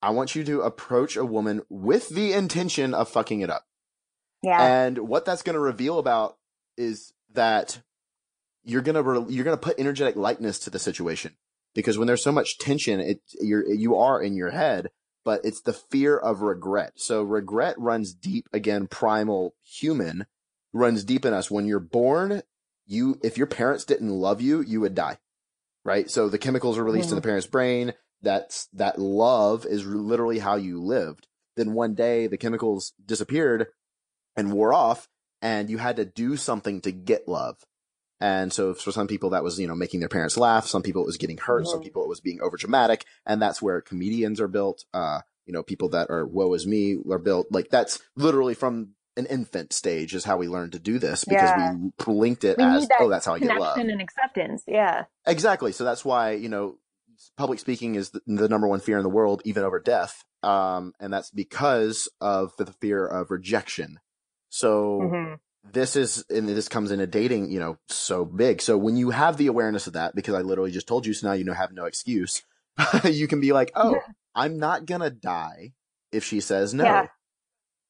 i 0.03 0.11
want 0.11 0.35
you 0.35 0.45
to 0.45 0.63
approach 0.63 1.17
a 1.17 1.25
woman 1.25 1.63
with 1.69 2.09
the 2.09 2.33
intention 2.33 2.95
of 2.95 3.09
fucking 3.09 3.41
it 3.41 3.51
up. 3.51 3.65
Yeah. 4.43 4.63
and 4.63 4.99
what 4.99 5.25
that's 5.25 5.43
going 5.43 5.55
to 5.55 5.61
reveal 5.61 5.99
about 5.99 6.37
is 6.77 7.13
that 7.33 7.81
you're 8.65 8.83
going 8.83 8.95
to 8.95 9.03
re- 9.03 9.27
you're 9.29 9.45
going 9.45 9.57
to 9.57 9.63
put 9.63 9.79
energetic 9.79 10.17
lightness 10.17 10.61
to 10.61 10.71
the 10.71 10.79
situation 10.79 11.35
because 11.75 11.99
when 11.99 12.07
there's 12.07 12.23
so 12.23 12.33
much 12.33 12.59
tension, 12.59 13.01
it 13.01 13.21
you're 13.41 13.67
you 13.73 13.97
are 13.97 14.23
in 14.23 14.35
your 14.35 14.51
head, 14.51 14.89
but 15.25 15.41
it's 15.45 15.63
the 15.63 15.73
fear 15.73 16.17
of 16.17 16.43
regret. 16.43 16.93
So 16.97 17.23
regret 17.23 17.77
runs 17.79 18.13
deep 18.13 18.49
again, 18.53 18.87
primal 18.87 19.55
human 19.63 20.27
runs 20.73 21.05
deep 21.05 21.25
in 21.25 21.33
us. 21.33 21.51
When 21.51 21.67
you're 21.67 21.81
born, 21.81 22.43
you 22.87 23.19
if 23.23 23.39
your 23.39 23.47
parents 23.47 23.85
didn't 23.85 24.11
love 24.11 24.41
you, 24.41 24.61
you 24.63 24.81
would 24.81 24.95
die, 24.95 25.19
right? 25.85 26.11
So 26.11 26.29
the 26.29 26.39
chemicals 26.39 26.79
are 26.79 26.85
released 26.85 27.11
in 27.11 27.17
the 27.17 27.23
parent's 27.23 27.47
brain. 27.47 27.95
That's 28.23 28.69
that 28.75 28.99
love 28.99 29.65
is 29.65 29.87
literally 29.87 30.41
how 30.41 30.57
you 30.57 30.83
lived. 30.83 31.27
Then 31.57 31.73
one 31.73 31.95
day 31.95 32.27
the 32.27 32.39
chemicals 32.39 32.93
disappeared 33.05 33.67
and 34.37 34.53
wore 34.53 34.73
off 34.73 35.09
and 35.43 35.71
you 35.71 35.79
had 35.79 35.97
to 35.97 36.05
do 36.05 36.37
something 36.37 36.81
to 36.83 36.93
get 36.93 37.29
love. 37.29 37.57
And 38.21 38.53
so 38.53 38.75
for 38.75 38.93
some 38.93 39.07
people 39.07 39.31
that 39.31 39.43
was, 39.43 39.59
you 39.59 39.67
know, 39.67 39.75
making 39.75 40.01
their 40.01 40.09
parents 40.09 40.37
laugh. 40.37 40.67
Some 40.67 40.83
people 40.83 41.03
it 41.03 41.07
was 41.07 41.17
getting 41.17 41.39
hurt. 41.39 41.67
Some 41.67 41.81
Mhm. 41.81 41.85
people 41.85 42.03
it 42.05 42.09
was 42.09 42.21
being 42.21 42.41
over 42.43 42.57
dramatic. 42.57 43.05
And 43.25 43.41
that's 43.41 43.63
where 43.63 43.81
comedians 43.81 44.41
are 44.41 44.49
built. 44.49 44.85
Uh, 44.93 45.21
you 45.47 45.53
know, 45.55 45.63
people 45.63 45.89
that 45.91 46.11
are 46.11 46.27
woe 46.27 46.53
is 46.55 46.67
me 46.67 46.99
are 47.11 47.19
built. 47.19 47.47
Like 47.51 47.71
that's 47.71 47.99
literally 48.17 48.55
from 48.55 48.91
an 49.17 49.27
infant 49.27 49.73
stage 49.73 50.15
is 50.15 50.25
how 50.25 50.37
we 50.37 50.49
learned 50.49 50.73
to 50.73 50.79
do 50.79 50.99
this 50.99 51.25
because 51.25 51.51
Yeah. 51.51 51.75
we 52.07 52.15
linked 52.15 52.45
it 52.45 52.59
We 52.59 52.65
as, 52.65 52.87
that 52.89 52.99
oh, 53.01 53.09
that's 53.09 53.27
how 53.27 53.35
I 53.35 53.39
get 53.41 53.59
love. 53.59 53.77
And 53.79 54.01
acceptance. 54.01 54.63
Yeah. 54.69 55.05
Exactly. 55.27 55.73
So 55.73 55.83
that's 55.85 56.05
why, 56.05 56.33
you 56.33 56.49
know, 56.49 56.77
public 57.37 57.59
speaking 57.59 57.97
is 57.97 58.11
the, 58.11 58.21
the 58.27 58.49
number 58.49 58.69
one 58.69 58.81
fear 58.81 58.97
in 58.99 59.03
the 59.03 59.09
world, 59.11 59.43
even 59.45 59.65
over 59.65 59.81
death. 59.81 60.25
Um, 60.43 60.93
and 61.01 61.13
that's 61.13 61.31
because 61.31 62.09
of 62.21 62.57
the 62.57 62.67
fear 62.81 63.05
of 63.07 63.31
rejection. 63.31 63.99
So 64.49 65.01
Mhm. 65.03 65.39
This 65.73 65.97
is, 65.97 66.25
and 66.31 66.49
this 66.49 66.69
comes 66.69 66.91
into 66.91 67.07
dating, 67.07 67.51
you 67.51 67.61
know, 67.61 67.79
so 67.89 68.25
big. 68.25 68.63
So 68.63 68.77
when 68.77 68.97
you 68.97 69.11
have 69.11 69.37
the 69.37 69.47
awareness 69.47 69.87
of 69.87 69.93
that, 69.95 70.15
because 70.15 70.35
I 70.35 70.41
literally 70.41 70.71
just 70.71 70.87
told 70.87 71.07
you, 71.07 71.15
so 71.15 71.29
now 71.29 71.35
you 71.35 71.45
know, 71.45 71.53
have 71.53 71.73
no 71.73 71.85
excuse, 71.85 72.43
you 73.05 73.29
can 73.29 73.41
be 73.41 73.53
like, 73.53 73.71
oh, 73.75 73.99
I'm 74.35 74.59
not 74.59 74.87
to 75.03 75.11
die 75.11 75.73
if 76.13 76.25
she 76.25 76.41
says 76.41 76.75
no. 76.75 76.85
Yeah. 76.85 77.07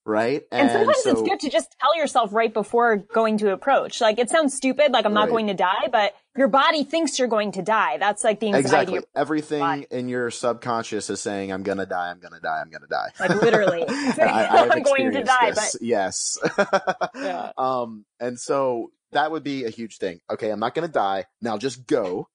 Right. 0.07 0.43
And, 0.51 0.71
sometimes 0.71 1.03
so, 1.03 1.11
it's 1.11 1.23
good 1.23 1.41
to 1.41 1.51
just 1.51 1.77
tell 1.79 1.95
yourself 1.97 2.33
right 2.33 2.53
before 2.53 2.97
going 2.97 3.39
to 3.39 3.53
approach. 3.53 4.01
Like 4.01 4.19
it 4.19 4.31
sounds 4.31 4.55
stupid, 4.55 4.93
like 4.93 5.05
I'm 5.05 5.13
not 5.13 5.25
Right. 5.25 5.31
going 5.31 5.47
to 5.49 5.55
die, 5.55 5.89
but 5.93 6.15
your 6.37 6.49
body 6.49 6.85
thinks 6.85 7.19
you're 7.19 7.29
going 7.29 7.53
to 7.53 7.63
die. 7.63 7.99
That's 7.99 8.25
like 8.25 8.41
the 8.41 8.47
anxiety. 8.47 8.95
Exactly. 8.95 9.01
Everything 9.15 9.61
body. 9.61 9.87
in 9.91 10.09
your 10.09 10.31
subconscious 10.31 11.11
is 11.11 11.21
saying, 11.21 11.53
I'm 11.53 11.63
going 11.63 11.79
to 11.79 11.87
die. 11.87 12.11
I'm 12.11 12.19
going 12.19 12.33
to 12.33 12.41
die. 12.41 12.61
I'm 12.63 12.71
going 12.71 12.81
to 12.83 12.89
die. 12.89 13.09
Like 13.21 13.43
literally. 13.43 13.85
I, 13.87 14.69
I'm 14.71 14.83
going 14.83 15.13
to 15.13 15.23
die, 15.23 15.51
this. 15.51 15.77
Yes. 15.81 16.39
Yeah. 17.15 17.53
Um, 17.59 18.07
and 18.19 18.39
so 18.39 18.91
that 19.13 19.31
would 19.31 19.43
be 19.45 19.65
a 19.65 19.71
huge 19.71 19.99
thing. 19.99 20.21
Okay. 20.31 20.51
I'm 20.51 20.61
not 20.61 20.75
going 20.75 20.87
to 20.89 20.93
die. 20.93 21.27
Now 21.43 21.59
just 21.59 21.87
go. 21.87 22.29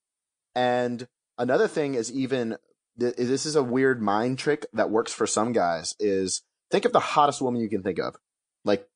And 0.53 1.07
another 1.37 1.67
thing 1.67 1.95
is 1.95 2.11
even, 2.11 2.57
th- 2.99 3.15
this 3.15 3.45
is 3.45 3.55
a 3.55 3.63
weird 3.63 4.01
mind 4.01 4.37
trick 4.37 4.65
that 4.73 4.89
works 4.91 5.11
for 5.11 5.25
some 5.25 5.51
guys 5.51 5.95
is 5.99 6.43
think 6.71 6.85
of 6.85 6.93
the 6.93 6.99
hottest 6.99 7.41
woman 7.41 7.61
you 7.61 7.69
can 7.69 7.83
think 7.83 7.99
of. 7.99 8.15
Like 8.63 8.87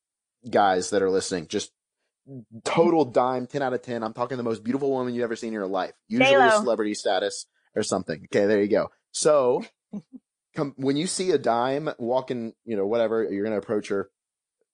guys 0.49 0.89
that 0.91 1.01
are 1.01 1.09
listening, 1.09 1.47
just 1.47 1.71
total 2.63 3.05
dime, 3.05 3.47
10 3.47 3.61
out 3.61 3.73
of 3.73 3.81
10. 3.81 4.03
I'm 4.03 4.13
talking 4.13 4.37
the 4.37 4.43
most 4.43 4.63
beautiful 4.63 4.91
woman 4.91 5.13
you've 5.13 5.23
ever 5.23 5.35
seen 5.35 5.49
in 5.49 5.53
your 5.53 5.67
life. 5.67 5.93
Usually 6.07 6.29
a 6.29 6.49
J-Lo. 6.49 6.61
celebrity 6.61 6.93
status 6.93 7.45
or 7.75 7.83
something. 7.83 8.25
Okay. 8.25 8.45
There 8.45 8.61
you 8.61 8.67
go. 8.67 8.89
So 9.11 9.63
come, 10.55 10.73
when 10.77 10.97
you 10.97 11.07
see 11.07 11.31
a 11.31 11.37
dime 11.37 11.89
walking, 11.97 12.53
you 12.65 12.77
know, 12.77 12.85
whatever, 12.85 13.23
you're 13.23 13.43
going 13.43 13.53
to 13.53 13.63
approach 13.63 13.89
her, 13.89 14.09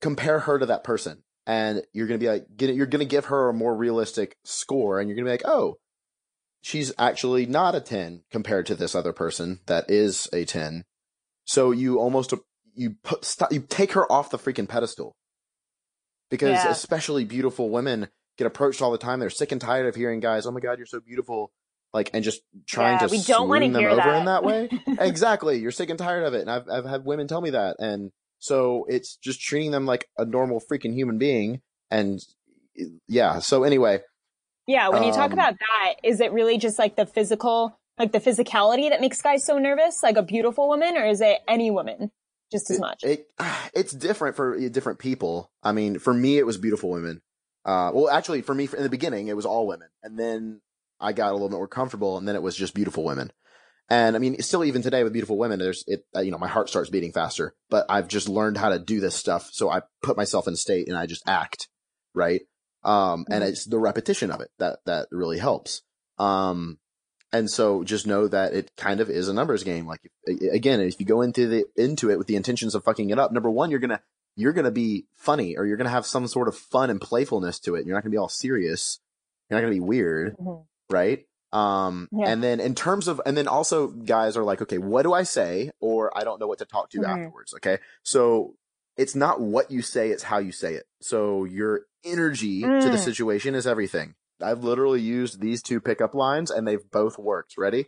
compare 0.01 0.39
her 0.39 0.59
to 0.59 0.65
that 0.67 0.83
person. 0.83 1.23
And 1.47 1.83
you're 1.93 2.07
going 2.07 2.19
to 2.19 2.23
be 2.23 2.29
like, 2.29 2.47
get, 2.55 2.73
you're 2.73 2.87
going 2.87 2.99
to 2.99 3.05
give 3.05 3.25
her 3.25 3.49
a 3.49 3.53
more 3.53 3.75
realistic 3.75 4.35
score. 4.43 4.99
And 4.99 5.07
you're 5.07 5.15
going 5.15 5.25
to 5.25 5.29
be 5.29 5.33
like, 5.33 5.45
oh, 5.45 5.77
she's 6.61 6.91
actually 6.97 7.45
not 7.45 7.75
a 7.75 7.81
10 7.81 8.23
compared 8.31 8.65
to 8.65 8.75
this 8.75 8.95
other 8.95 9.13
person 9.13 9.59
that 9.67 9.89
is 9.89 10.27
a 10.33 10.45
10. 10.45 10.85
So 11.45 11.69
you 11.69 11.99
almost, 11.99 12.33
you 12.75 12.95
put, 13.03 13.25
stop, 13.25 13.51
you 13.51 13.61
take 13.67 13.93
her 13.93 14.09
off 14.11 14.29
the 14.29 14.37
freaking 14.37 14.67
pedestal 14.67 15.15
because 16.29 16.63
Yeah. 16.63 16.69
especially 16.71 17.25
beautiful 17.25 17.69
women 17.69 18.09
get 18.37 18.47
approached 18.47 18.81
all 18.81 18.91
the 18.91 18.97
time. 18.97 19.19
They're 19.19 19.29
sick 19.29 19.51
and 19.51 19.61
tired 19.61 19.87
of 19.87 19.95
hearing 19.95 20.19
guys, 20.19 20.45
oh 20.45 20.51
my 20.51 20.59
God, 20.59 20.77
you're 20.77 20.85
so 20.87 20.99
beautiful. 20.99 21.51
Like, 21.93 22.09
and 22.13 22.23
just 22.23 22.41
trying 22.67 22.93
Yeah, 22.99 23.07
to 23.07 23.11
we 23.11 23.21
don't 23.21 23.47
swoon 23.47 23.71
them 23.71 23.85
over 23.85 23.95
that. 23.95 24.19
in 24.19 24.25
that 24.25 24.43
way. 24.43 24.69
exactly. 24.99 25.57
You're 25.59 25.71
sick 25.71 25.89
and 25.89 25.97
tired 25.97 26.25
of 26.25 26.33
it. 26.33 26.41
And 26.41 26.51
I've, 26.51 26.67
I've 26.69 26.85
had 26.85 27.05
women 27.05 27.27
tell 27.27 27.39
me 27.39 27.51
that. 27.51 27.77
And 27.79 28.11
so 28.39 28.85
it's 28.89 29.15
just 29.15 29.39
treating 29.39 29.71
them 29.71 29.85
like 29.85 30.09
a 30.17 30.25
normal 30.25 30.61
freaking 30.69 30.93
human 30.93 31.17
being. 31.17 31.61
And 31.89 32.19
yeah. 33.07 33.39
So 33.39 33.63
anyway, 33.63 34.01
Yeah, 34.67 34.89
when 34.89 35.03
you 35.03 35.13
talk 35.13 35.27
Um, 35.31 35.33
about 35.33 35.53
that, 35.57 35.93
is 36.03 36.19
it 36.19 36.33
really 36.33 36.57
just 36.57 36.77
like 36.77 36.97
the 36.97 37.05
physical, 37.05 37.79
like 37.97 38.11
the 38.11 38.19
physicality 38.19 38.89
that 38.89 38.99
makes 38.99 39.21
guys 39.21 39.45
so 39.45 39.57
nervous, 39.57 40.03
like 40.03 40.17
a 40.17 40.23
beautiful 40.23 40.67
woman, 40.67 40.97
or 40.97 41.05
is 41.05 41.21
it 41.21 41.37
any 41.47 41.71
woman? 41.71 42.11
Just 42.55 42.71
as 42.71 42.77
it, 42.77 42.81
much. 42.81 43.03
It, 43.03 43.27
it's 43.73 43.93
different 43.93 44.35
for 44.35 44.57
different 44.69 44.99
people. 44.99 45.51
I 45.63 45.71
mean, 45.71 45.99
for 45.99 46.13
me, 46.13 46.37
it 46.37 46.45
was 46.45 46.57
beautiful 46.57 46.89
women. 46.91 47.21
Uh, 47.63 47.91
well, 47.93 48.09
actually, 48.09 48.41
for 48.41 48.53
me, 48.53 48.69
in 48.75 48.83
the 48.83 48.89
beginning, 48.89 49.27
it 49.27 49.35
was 49.35 49.45
all 49.45 49.65
women, 49.67 49.89
and 50.03 50.19
then 50.19 50.61
I 50.99 51.13
got 51.13 51.31
a 51.31 51.33
little 51.33 51.49
bit 51.49 51.55
more 51.55 51.67
comfortable, 51.67 52.17
and 52.17 52.27
then 52.27 52.35
it 52.35 52.43
was 52.43 52.55
just 52.55 52.75
beautiful 52.75 53.03
women. 53.03 53.31
And 53.89 54.15
I 54.15 54.19
mean, 54.19 54.41
still 54.41 54.63
even 54.63 54.81
today 54.81 55.03
with 55.03 55.13
beautiful 55.13 55.37
women, 55.37 55.59
there's 55.59 55.83
it, 55.87 56.05
uh, 56.15 56.21
you 56.21 56.31
know, 56.31 56.39
my 56.39 56.47
heart 56.47 56.69
starts 56.69 56.89
beating 56.89 57.11
faster, 57.11 57.53
but 57.69 57.85
I've 57.87 58.07
just 58.07 58.27
learned 58.27 58.57
how 58.57 58.69
to 58.69 58.79
do 58.79 58.99
this 58.99 59.15
stuff. 59.15 59.49
So 59.51 59.69
I 59.69 59.81
put 60.01 60.17
myself 60.17 60.47
in 60.47 60.55
state 60.55 60.87
and 60.87 60.97
I 60.97 61.05
just 61.05 61.27
act, 61.27 61.69
right? 62.15 62.41
Um, 62.83 63.25
and 63.29 63.43
Mhm. 63.43 63.47
it's 63.47 63.65
the 63.65 63.77
repetition 63.77 64.31
of 64.31 64.41
it 64.41 64.49
that, 64.57 64.79
that 64.85 65.07
really 65.11 65.37
helps. 65.37 65.83
Um, 66.17 66.79
and 67.37 67.49
so 67.49 67.83
just 67.83 68.07
know 68.07 68.27
that 68.27 68.53
it 68.53 68.71
kind 68.77 68.99
of 68.99 69.09
is 69.09 69.27
a 69.27 69.33
numbers 69.33 69.63
game. 69.63 69.85
Like 69.87 70.01
if, 70.25 70.53
again, 70.53 70.79
if 70.81 70.99
you 70.99 71.05
go 71.05 71.21
into 71.21 71.47
the, 71.47 71.65
into 71.75 72.09
it 72.11 72.17
with 72.17 72.27
the 72.27 72.35
intentions 72.35 72.75
of 72.75 72.83
fucking 72.83 73.09
it 73.09 73.19
up, 73.19 73.31
number 73.31 73.49
one, 73.49 73.69
you're 73.71 73.79
going 73.79 73.89
to, 73.91 74.01
you're 74.35 74.53
going 74.53 74.65
to 74.65 74.71
be 74.71 75.05
funny 75.15 75.55
or 75.57 75.65
you're 75.65 75.77
going 75.77 75.85
to 75.85 75.91
have 75.91 76.05
some 76.05 76.27
sort 76.27 76.47
of 76.47 76.55
fun 76.57 76.89
and 76.89 76.99
playfulness 76.99 77.59
to 77.59 77.75
it. 77.75 77.85
You're 77.85 77.95
not 77.95 78.03
going 78.03 78.11
to 78.11 78.15
be 78.15 78.19
all 78.19 78.29
serious. 78.29 78.99
You're 79.49 79.59
not 79.59 79.65
going 79.67 79.73
to 79.73 79.79
be 79.81 79.85
weird 79.87 80.35
Mhm. 80.37 80.65
right? 80.89 81.25
Um, 81.53 82.09
Yeah. 82.11 82.29
and 82.29 82.43
then 82.43 82.59
in 82.59 82.75
terms 82.75 83.07
of, 83.07 83.21
and 83.25 83.37
then 83.37 83.47
also 83.47 83.87
guys 83.87 84.35
are 84.35 84.43
like, 84.43 84.61
okay, 84.61 84.77
what 84.77 85.03
do 85.03 85.13
I 85.13 85.23
say? 85.23 85.71
Or 85.79 86.15
I 86.17 86.23
don't 86.25 86.39
know 86.39 86.47
what 86.47 86.59
to 86.59 86.65
talk 86.65 86.89
to 86.91 86.99
Mhm. 86.99 87.07
afterwards. 87.07 87.53
Okay. 87.55 87.77
So 88.03 88.55
it's 88.97 89.15
not 89.15 89.39
what 89.39 89.71
you 89.71 89.81
say, 89.81 90.09
it's 90.09 90.23
how 90.23 90.37
you 90.39 90.51
say 90.51 90.73
it. 90.75 90.85
So 91.01 91.43
your 91.45 91.85
energy 92.03 92.61
to 92.61 92.89
the 92.89 92.97
Mm. 92.97 93.03
situation 93.03 93.55
is 93.55 93.65
everything. 93.67 94.15
I've 94.41 94.63
literally 94.63 95.01
used 95.01 95.39
these 95.39 95.61
two 95.61 95.79
pickup 95.79 96.13
lines 96.13 96.51
and 96.51 96.67
they've 96.67 96.91
both 96.91 97.17
worked. 97.17 97.55
Ready? 97.57 97.87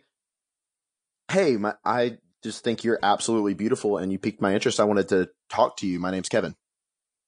Hey, 1.30 1.56
my, 1.56 1.74
I 1.84 2.18
just 2.42 2.64
think 2.64 2.84
you're 2.84 2.98
absolutely 3.02 3.54
beautiful 3.54 3.98
and 3.98 4.10
you 4.10 4.18
piqued 4.18 4.40
my 4.40 4.54
interest. 4.54 4.80
I 4.80 4.84
wanted 4.84 5.08
to 5.08 5.28
talk 5.50 5.76
to 5.78 5.86
you. 5.86 5.98
My 5.98 6.10
name's 6.10 6.28
Kevin. 6.28 6.54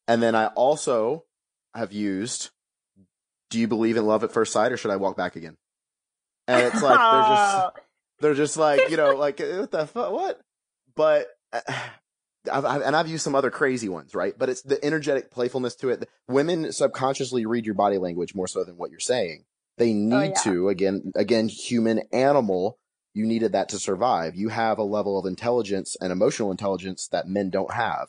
And 0.08 0.22
then 0.22 0.34
I 0.34 0.46
also 0.46 1.24
have 1.74 1.92
used, 1.92 2.50
do 3.50 3.58
you 3.58 3.68
believe 3.68 3.96
in 3.96 4.06
love 4.06 4.24
at 4.24 4.32
first 4.32 4.52
sight 4.52 4.72
or 4.72 4.76
should 4.76 4.90
I 4.90 4.96
walk 4.96 5.16
back 5.16 5.36
again? 5.36 5.56
And 6.48 6.66
it's 6.66 6.82
like, 6.82 6.98
they're 6.98 7.36
just, 7.36 7.66
they're 8.20 8.34
just 8.34 8.56
like, 8.56 8.90
you 8.90 8.96
know, 8.96 9.14
like, 9.14 9.38
what 9.38 9.70
the 9.70 9.86
fuck, 9.86 10.12
what? 10.12 10.40
But, 10.96 11.28
uh, 11.52 11.60
I've, 12.50 12.64
I've, 12.64 12.82
and 12.82 12.96
I've 12.96 13.08
used 13.08 13.24
some 13.24 13.34
other 13.34 13.50
crazy 13.50 13.88
ones, 13.88 14.14
right? 14.14 14.34
But 14.38 14.48
it's 14.48 14.62
the 14.62 14.82
energetic 14.84 15.30
playfulness 15.30 15.74
to 15.76 15.90
it. 15.90 16.08
Women 16.28 16.72
subconsciously 16.72 17.44
read 17.46 17.66
your 17.66 17.74
body 17.74 17.98
language 17.98 18.34
more 18.34 18.46
so 18.46 18.64
than 18.64 18.76
what 18.76 18.90
you're 18.90 19.00
saying. 19.00 19.44
They 19.78 19.92
need 19.92 20.14
Oh, 20.14 20.20
yeah. 20.22 20.34
to, 20.44 20.68
again, 20.68 21.12
again, 21.14 21.48
human 21.48 22.02
animal, 22.12 22.78
you 23.14 23.26
needed 23.26 23.52
that 23.52 23.68
to 23.70 23.78
survive. 23.78 24.36
You 24.36 24.48
have 24.50 24.78
a 24.78 24.82
level 24.82 25.18
of 25.18 25.26
intelligence 25.26 25.96
and 26.00 26.12
emotional 26.12 26.50
intelligence 26.50 27.08
that 27.08 27.28
men 27.28 27.50
don't 27.50 27.72
have. 27.74 28.08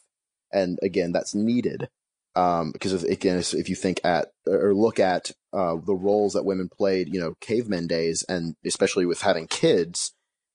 And 0.52 0.78
again, 0.84 1.12
that's 1.12 1.34
needed. 1.34 1.90
Um, 2.36 2.72
because 2.72 2.94
if, 2.94 3.04
again, 3.04 3.38
if 3.40 3.68
you 3.68 3.76
think 3.76 4.00
at 4.04 4.32
or 4.48 4.74
look 4.74 5.00
at, 5.00 5.32
uh, 5.54 5.76
the 5.86 5.96
roles 5.96 6.34
that 6.34 6.46
women 6.46 6.70
played, 6.70 7.14
you 7.14 7.20
know, 7.20 7.36
cavemen 7.42 7.88
days, 7.88 8.24
and 8.30 8.56
especially 8.66 9.06
with 9.06 9.22
having 9.22 9.48
kids 9.48 10.14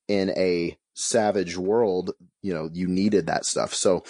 in 0.08 0.30
a 0.30 0.78
savage 0.94 1.56
world, 1.58 2.12
you 2.46 2.54
know, 2.54 2.70
you 2.72 2.86
needed 2.86 3.26
that 3.26 3.44
stuff. 3.44 3.74
So, 3.74 4.04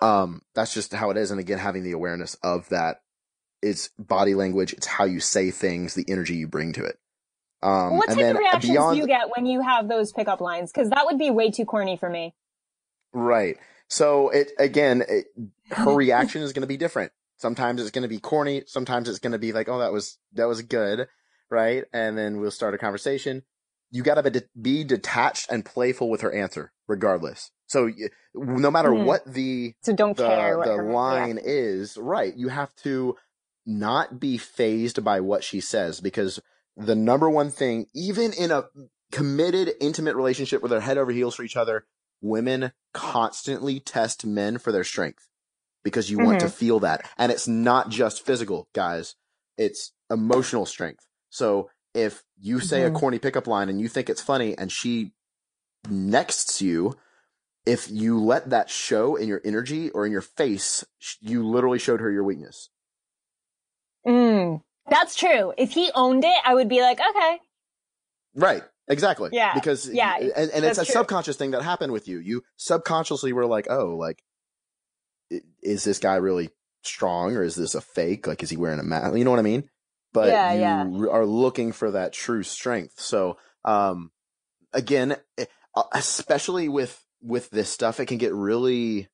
um, 0.00 0.42
that's 0.54 0.72
just 0.72 0.94
how 0.94 1.10
it 1.10 1.16
is. 1.16 1.30
And 1.30 1.38
again, 1.38 1.58
having 1.58 1.82
the 1.82 1.92
awareness 1.92 2.36
of 2.42 2.68
that, 2.70 3.02
it's 3.62 3.88
body 3.98 4.34
language. 4.34 4.72
It's 4.72 4.86
how 4.86 5.04
you 5.04 5.20
say 5.20 5.50
things, 5.50 5.94
the 5.94 6.06
energy 6.08 6.36
you 6.36 6.48
bring 6.48 6.72
to 6.74 6.84
it. 6.84 6.98
Um, 7.62 7.96
what 7.96 8.08
and 8.08 8.16
type 8.16 8.24
then 8.24 8.36
of 8.36 8.40
reactions 8.40 8.72
beyond, 8.72 8.96
do 8.96 9.00
you 9.00 9.06
get 9.06 9.28
when 9.34 9.46
you 9.46 9.60
have 9.60 9.88
those 9.88 10.12
pickup 10.12 10.40
lines? 10.40 10.72
Because 10.72 10.90
that 10.90 11.06
would 11.06 11.18
be 11.18 11.30
way 11.30 11.50
too 11.50 11.64
corny 11.64 11.96
for 11.96 12.08
me. 12.08 12.34
Right. 13.12 13.56
So 13.88 14.30
it 14.30 14.52
again, 14.58 15.02
it, 15.08 15.26
her 15.70 15.90
reaction 15.94 16.42
is 16.42 16.52
going 16.52 16.62
to 16.62 16.66
be 16.66 16.76
different. 16.76 17.12
Sometimes 17.38 17.80
it's 17.80 17.90
going 17.90 18.02
to 18.02 18.08
be 18.08 18.18
corny. 18.18 18.62
Sometimes 18.66 19.08
it's 19.08 19.18
going 19.18 19.32
to 19.32 19.38
be 19.38 19.52
like, 19.52 19.68
"Oh, 19.68 19.78
that 19.78 19.92
was 19.92 20.18
that 20.34 20.46
was 20.46 20.62
good," 20.62 21.08
right? 21.50 21.84
And 21.92 22.16
then 22.16 22.40
we'll 22.40 22.50
start 22.50 22.74
a 22.74 22.78
conversation. 22.78 23.42
You 23.90 24.02
got 24.02 24.14
to 24.22 24.44
be, 24.60 24.84
detached 24.84 25.50
and 25.50 25.64
playful 25.64 26.10
with 26.10 26.20
her 26.22 26.32
answer, 26.32 26.72
regardless. 26.88 27.50
So 27.66 27.90
no 28.34 28.70
matter 28.70 28.92
Hmm. 28.92 29.04
what 29.06 29.24
the 29.26 29.74
So 29.82 29.92
don't 29.94 30.16
the 30.16 30.26
care 30.26 30.58
what 30.58 30.66
the 30.66 30.76
her 30.76 30.92
line 30.92 31.38
reaction 31.38 31.50
is, 31.50 31.96
right? 31.96 32.36
You 32.36 32.48
have 32.48 32.74
to 32.76 33.16
not 33.64 34.20
be 34.20 34.38
phased 34.38 35.02
by 35.04 35.20
what 35.20 35.42
she 35.42 35.60
says 35.60 36.00
because 36.00 36.40
the 36.76 36.94
number 36.94 37.28
one 37.28 37.50
thing, 37.50 37.86
even 37.94 38.32
in 38.32 38.50
a 38.50 38.64
committed, 39.12 39.72
intimate 39.80 40.14
relationship 40.16 40.62
where 40.62 40.68
they're 40.68 40.80
head 40.80 40.98
over 40.98 41.10
heels 41.12 41.34
for 41.34 41.42
each 41.42 41.56
other, 41.56 41.86
women 42.20 42.72
constantly 42.94 43.80
test 43.80 44.24
men 44.26 44.58
for 44.58 44.72
their 44.72 44.84
strength 44.84 45.28
because 45.84 46.10
you 46.10 46.18
want 46.18 46.40
to 46.40 46.48
feel 46.48 46.80
that. 46.80 47.08
And 47.18 47.32
it's 47.32 47.48
not 47.48 47.88
just 47.90 48.24
physical, 48.24 48.68
guys. 48.74 49.14
It's 49.56 49.92
emotional 50.10 50.66
strength. 50.66 51.06
So 51.30 51.70
if 51.96 52.22
you 52.38 52.60
say 52.60 52.80
Mhm. 52.82 52.88
a 52.88 52.90
corny 52.90 53.18
pickup 53.18 53.46
line 53.46 53.68
and 53.68 53.80
you 53.80 53.88
think 53.88 54.08
it's 54.10 54.20
funny 54.22 54.56
and 54.56 54.70
she 54.70 55.12
nexts 55.88 56.60
you, 56.60 56.94
if 57.64 57.90
you 57.90 58.18
let 58.22 58.50
that 58.50 58.70
show 58.70 59.16
in 59.16 59.26
your 59.28 59.40
energy 59.44 59.90
or 59.90 60.06
in 60.06 60.12
your 60.12 60.20
face, 60.20 60.84
you 61.20 61.44
literally 61.46 61.78
showed 61.78 62.00
her 62.00 62.10
your 62.10 62.22
weakness. 62.24 62.68
Mm, 64.06 64.62
that's 64.88 65.16
true. 65.16 65.52
If 65.58 65.72
he 65.72 65.90
owned 65.94 66.24
it, 66.24 66.36
I 66.44 66.54
would 66.54 66.68
be 66.68 66.80
like, 66.82 67.00
okay. 67.00 67.40
Right. 68.34 68.62
Exactly. 68.88 69.30
Yeah. 69.32 69.52
Because 69.54 69.88
Yeah. 69.88 70.16
and, 70.16 70.50
and 70.50 70.64
it's 70.64 70.78
a 70.78 70.84
true. 70.84 70.92
subconscious 70.92 71.36
thing 71.36 71.50
that 71.52 71.62
happened 71.62 71.92
with 71.92 72.06
you. 72.06 72.18
You 72.18 72.44
subconsciously 72.56 73.32
were 73.32 73.46
like, 73.46 73.66
oh, 73.68 73.96
like, 73.96 74.22
is 75.62 75.82
this 75.82 75.98
guy 75.98 76.16
really 76.16 76.50
strong 76.82 77.34
or 77.36 77.42
is 77.42 77.56
this 77.56 77.74
a 77.74 77.80
fake? 77.80 78.28
Like, 78.28 78.44
is 78.44 78.50
he 78.50 78.56
wearing 78.56 78.78
a 78.78 78.84
mask? 78.84 79.16
You 79.16 79.24
know 79.24 79.30
what 79.32 79.40
I 79.40 79.42
mean? 79.42 79.68
But 80.16 80.30
Yeah, 80.30 80.52
you 80.52 80.60
yeah. 80.60 81.10
are 81.10 81.26
looking 81.26 81.72
for 81.72 81.90
that 81.90 82.12
true 82.12 82.42
strength. 82.42 83.00
So, 83.00 83.36
um, 83.64 84.10
again, 84.72 85.16
eh, 85.38 85.44
especially 85.92 86.68
with, 86.68 86.98
with 87.22 87.50
this 87.50 87.68
stuff, 87.68 88.00
it 88.00 88.06
can 88.06 88.18
get 88.18 88.32
really 88.32 89.08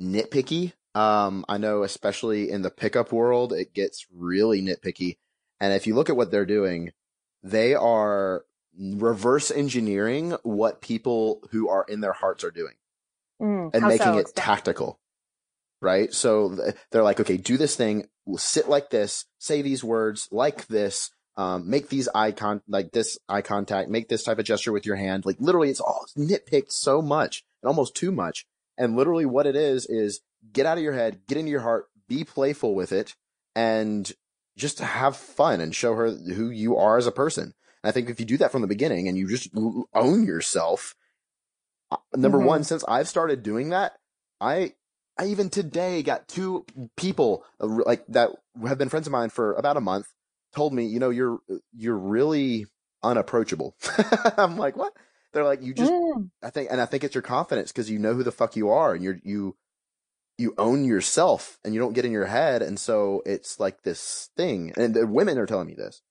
nitpicky. 0.00 0.72
Um, 0.94 1.44
I 1.48 1.58
know 1.58 1.82
especially 1.82 2.50
in 2.50 2.62
the 2.62 2.70
pickup 2.70 3.12
world, 3.12 3.52
it 3.52 3.74
gets 3.74 4.06
really 4.14 4.62
nitpicky. 4.62 5.18
And 5.60 5.72
if 5.72 5.86
you 5.86 5.94
look 5.94 6.08
at 6.08 6.16
what 6.16 6.30
they're 6.30 6.46
doing, 6.46 6.92
they 7.42 7.74
are 7.74 8.44
reverse 8.78 9.50
engineering 9.50 10.36
what 10.42 10.80
people 10.80 11.40
who 11.50 11.68
are 11.68 11.84
in 11.88 12.00
their 12.00 12.12
hearts 12.12 12.44
are 12.44 12.50
doing 12.50 12.74
Mm, 13.40 13.74
and 13.74 13.86
making 13.86 14.14
so? 14.14 14.18
it 14.20 14.34
tactical. 14.36 15.00
Right. 15.82 16.12
So 16.12 16.56
they're 16.90 17.02
like, 17.02 17.20
okay, 17.20 17.36
do 17.36 17.56
this 17.56 17.76
thing. 17.76 18.08
We'll 18.24 18.38
sit 18.38 18.68
like 18.68 18.90
this, 18.90 19.26
say 19.38 19.62
these 19.62 19.84
words 19.84 20.28
like 20.32 20.66
this, 20.66 21.10
um, 21.36 21.68
make 21.68 21.90
these 21.90 22.08
eye 22.14 22.32
con, 22.32 22.62
like 22.66 22.92
this 22.92 23.18
eye 23.28 23.42
contact, 23.42 23.90
make 23.90 24.08
this 24.08 24.24
type 24.24 24.38
of 24.38 24.46
gesture 24.46 24.72
with 24.72 24.86
your 24.86 24.96
hand. 24.96 25.26
Like 25.26 25.36
literally 25.38 25.68
it's 25.68 25.80
all 25.80 26.06
nitpicked 26.16 26.72
so 26.72 27.02
much 27.02 27.44
and 27.62 27.68
almost 27.68 27.94
too 27.94 28.10
much. 28.10 28.46
And 28.78 28.96
literally 28.96 29.26
what 29.26 29.46
it 29.46 29.54
is, 29.54 29.86
is 29.86 30.20
get 30.52 30.66
out 30.66 30.78
of 30.78 30.84
your 30.84 30.94
head, 30.94 31.20
get 31.28 31.38
into 31.38 31.50
your 31.50 31.60
heart, 31.60 31.86
be 32.08 32.24
playful 32.24 32.74
with 32.74 32.90
it 32.92 33.14
and 33.54 34.10
just 34.56 34.78
have 34.78 35.16
fun 35.16 35.60
and 35.60 35.74
show 35.74 35.94
her 35.94 36.10
who 36.10 36.50
you 36.50 36.76
are 36.76 36.96
as 36.96 37.06
a 37.06 37.12
person. 37.12 37.52
And 37.82 37.88
I 37.88 37.92
think 37.92 38.08
if 38.08 38.18
you 38.18 38.26
do 38.26 38.38
that 38.38 38.50
from 38.50 38.62
the 38.62 38.68
beginning 38.68 39.08
and 39.08 39.18
you 39.18 39.28
just 39.28 39.50
own 39.94 40.24
yourself, 40.24 40.94
uh, 41.90 41.98
number 42.14 42.38
Mhm. 42.38 42.46
one, 42.46 42.64
since 42.64 42.82
I've 42.88 43.08
started 43.08 43.42
doing 43.42 43.68
that, 43.70 43.98
I, 44.40 44.74
I 45.18 45.26
even 45.26 45.50
today 45.50 46.02
got 46.02 46.28
two 46.28 46.66
people 46.96 47.44
uh, 47.60 47.66
like 47.66 48.06
that 48.08 48.30
have 48.66 48.78
been 48.78 48.88
friends 48.88 49.06
of 49.06 49.12
mine 49.12 49.30
for 49.30 49.54
about 49.54 49.76
a 49.76 49.80
month 49.80 50.06
told 50.54 50.72
me, 50.72 50.86
you 50.86 50.98
know, 50.98 51.10
you're, 51.10 51.38
you're 51.76 51.98
really 51.98 52.66
unapproachable. 53.02 53.76
I'm 54.36 54.56
like, 54.56 54.76
what? 54.76 54.92
They're 55.32 55.44
like, 55.44 55.62
you 55.62 55.74
just, 55.74 55.92
Mm, 55.92 56.30
I 56.42 56.50
think, 56.50 56.70
and 56.70 56.80
I 56.80 56.86
think 56.86 57.04
it's 57.04 57.14
your 57.14 57.22
confidence 57.22 57.70
because 57.72 57.90
you 57.90 57.98
know 57.98 58.14
who 58.14 58.22
the 58.22 58.32
fuck 58.32 58.56
you 58.56 58.70
are 58.70 58.94
and 58.94 59.04
you're, 59.04 59.18
you, 59.22 59.56
you 60.38 60.54
own 60.58 60.84
yourself 60.84 61.58
and 61.64 61.74
you 61.74 61.80
don't 61.80 61.92
get 61.92 62.04
in 62.04 62.12
your 62.12 62.26
head. 62.26 62.62
And 62.62 62.78
so 62.78 63.22
it's 63.26 63.60
like 63.60 63.82
this 63.82 64.30
thing 64.36 64.72
and 64.76 64.94
the 64.94 65.06
women 65.06 65.38
are 65.38 65.46
telling 65.46 65.66
me 65.66 65.74
this. 65.74 66.02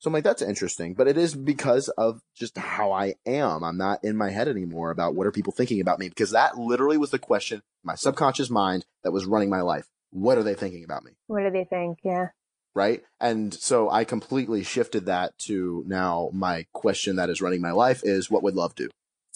So 0.00 0.08
I'm 0.08 0.14
like, 0.14 0.24
that's 0.24 0.40
interesting, 0.42 0.94
but 0.94 1.08
it 1.08 1.18
is 1.18 1.34
because 1.34 1.88
of 1.90 2.22
just 2.34 2.56
how 2.56 2.90
I 2.90 3.14
am. 3.26 3.62
I'm 3.62 3.76
not 3.76 4.02
in 4.02 4.16
my 4.16 4.30
head 4.30 4.48
anymore 4.48 4.90
about 4.90 5.14
what 5.14 5.26
are 5.26 5.30
people 5.30 5.52
thinking 5.52 5.80
about 5.80 5.98
me 5.98 6.08
because 6.08 6.30
that 6.30 6.56
literally 6.56 6.96
was 6.96 7.10
the 7.10 7.18
question, 7.18 7.60
my 7.84 7.94
subconscious 7.94 8.48
mind 8.48 8.86
that 9.04 9.12
was 9.12 9.26
running 9.26 9.50
my 9.50 9.60
life. 9.60 9.86
What 10.10 10.38
are 10.38 10.42
they 10.42 10.54
thinking 10.54 10.84
about 10.84 11.04
me? 11.04 11.12
what 11.26 11.42
do 11.42 11.50
they 11.50 11.64
think? 11.64 11.98
Yeah. 12.02 12.28
Right. 12.74 13.02
And 13.20 13.52
so 13.52 13.90
I 13.90 14.04
completely 14.04 14.62
shifted 14.62 15.06
that 15.06 15.36
to 15.40 15.84
now 15.86 16.30
my 16.32 16.66
question 16.72 17.16
that 17.16 17.28
is 17.28 17.42
running 17.42 17.60
my 17.60 17.72
life 17.72 18.00
is 18.02 18.30
what 18.30 18.42
would 18.42 18.54
love 18.54 18.74
do? 18.74 18.88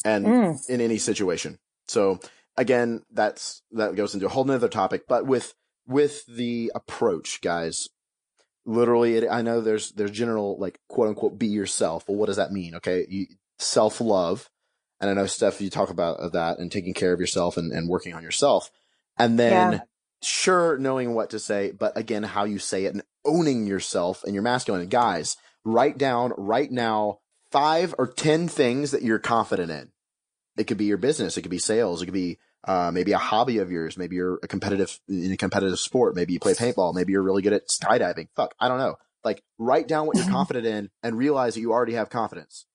And 0.04 0.25
Mm, 0.26 0.71
in 0.71 0.80
any 0.80 0.97
situation. 0.99 1.59
So 1.88 2.21
again, 2.56 3.02
that's, 3.12 3.61
that 3.73 3.97
goes 3.97 4.14
into 4.14 4.26
a 4.26 4.30
whole 4.30 4.44
nother 4.44 4.68
topic, 4.68 5.02
but 5.09 5.26
with, 5.26 5.52
with 5.87 6.25
the 6.26 6.73
approach, 6.75 7.40
guys, 7.42 7.88
literally, 8.66 9.16
it, 9.16 9.28
I 9.30 9.42
know 9.42 9.61
there's, 9.61 9.92
there's 9.92 10.11
general, 10.11 10.59
like, 10.59 10.78
quote 10.88 11.09
unquote, 11.09 11.38
be 11.38 11.47
yourself. 11.49 12.04
Well, 12.09 12.16
what 12.16 12.26
does 12.26 12.37
that 12.37 12.52
mean? 12.52 12.75
Okay. 12.76 13.06
You, 13.09 13.26
self 13.59 14.00
love. 14.00 14.49
And 15.00 15.11
I 15.11 15.14
know 15.14 15.26
Steph, 15.26 15.61
you 15.61 15.71
talk 15.71 15.90
about 15.90 16.18
uh, 16.18 16.28
that 16.30 16.59
and 16.59 16.71
taking 16.73 16.94
care 16.94 17.12
of 17.12 17.21
yourself 17.21 17.56
and, 17.56 17.73
and 17.73 17.88
working 17.88 18.14
on 18.14 18.23
yourself. 18.23 18.71
And 19.18 19.38
then 19.38 19.73
Yeah. 19.73 19.80
sure 20.23 20.78
knowing 20.78 21.14
what 21.14 21.30
to 21.30 21.38
say, 21.38 21.73
but 21.73 21.97
again, 21.97 22.23
how 22.23 22.44
you 22.44 22.59
say 22.59 22.85
it 22.87 22.94
and 22.94 23.02
owning 23.25 23.66
yourself 23.66 24.25
and 24.25 24.35
your 24.35 24.42
masculine. 24.42 24.88
Guys, 24.88 25.37
write 25.64 25.99
down 25.99 26.33
right 26.37 26.71
now 26.71 27.18
five 27.50 27.94
or 27.99 28.06
10 28.06 28.49
things 28.49 28.90
that 28.92 29.02
you're 29.02 29.18
confident 29.18 29.71
in. 29.71 29.90
It 30.56 30.64
could 30.64 30.78
be 30.78 30.85
your 30.87 30.97
business. 30.99 31.37
It 31.37 31.42
could 31.42 31.50
be 31.50 31.59
sales. 31.59 32.00
It 32.00 32.06
could 32.06 32.14
be, 32.14 32.38
uh, 32.66 32.90
maybe 32.92 33.12
a 33.12 33.18
hobby 33.18 33.59
of 33.59 33.71
yours. 33.71 33.97
Maybe 33.97 34.16
you're 34.16 34.38
a 34.42 34.49
competitive 34.49 34.99
in 35.09 35.33
a 35.33 35.37
competitive 35.37 35.78
sport. 35.78 36.14
Maybe 36.14 36.33
you 36.33 36.40
play 36.40 36.54
paintball. 36.54 36.94
Maybe 36.94 37.12
you're 37.12 37.23
really 37.23 37.42
good 37.42 37.52
at 37.52 37.68
skydiving. 37.68 38.28
Fuck. 38.37 38.54
I 38.59 38.68
don't 38.68 38.78
know. 38.78 38.97
Like 39.23 39.42
write 39.59 39.88
down 39.88 40.06
what 40.06 40.16
you're 40.16 40.26
confident 40.30 40.66
in 40.66 40.90
and 41.02 41.16
realize 41.18 41.54
that 41.54 41.61
you 41.61 41.73
already 41.73 41.94
have 41.94 42.11
confidence. 42.11 42.66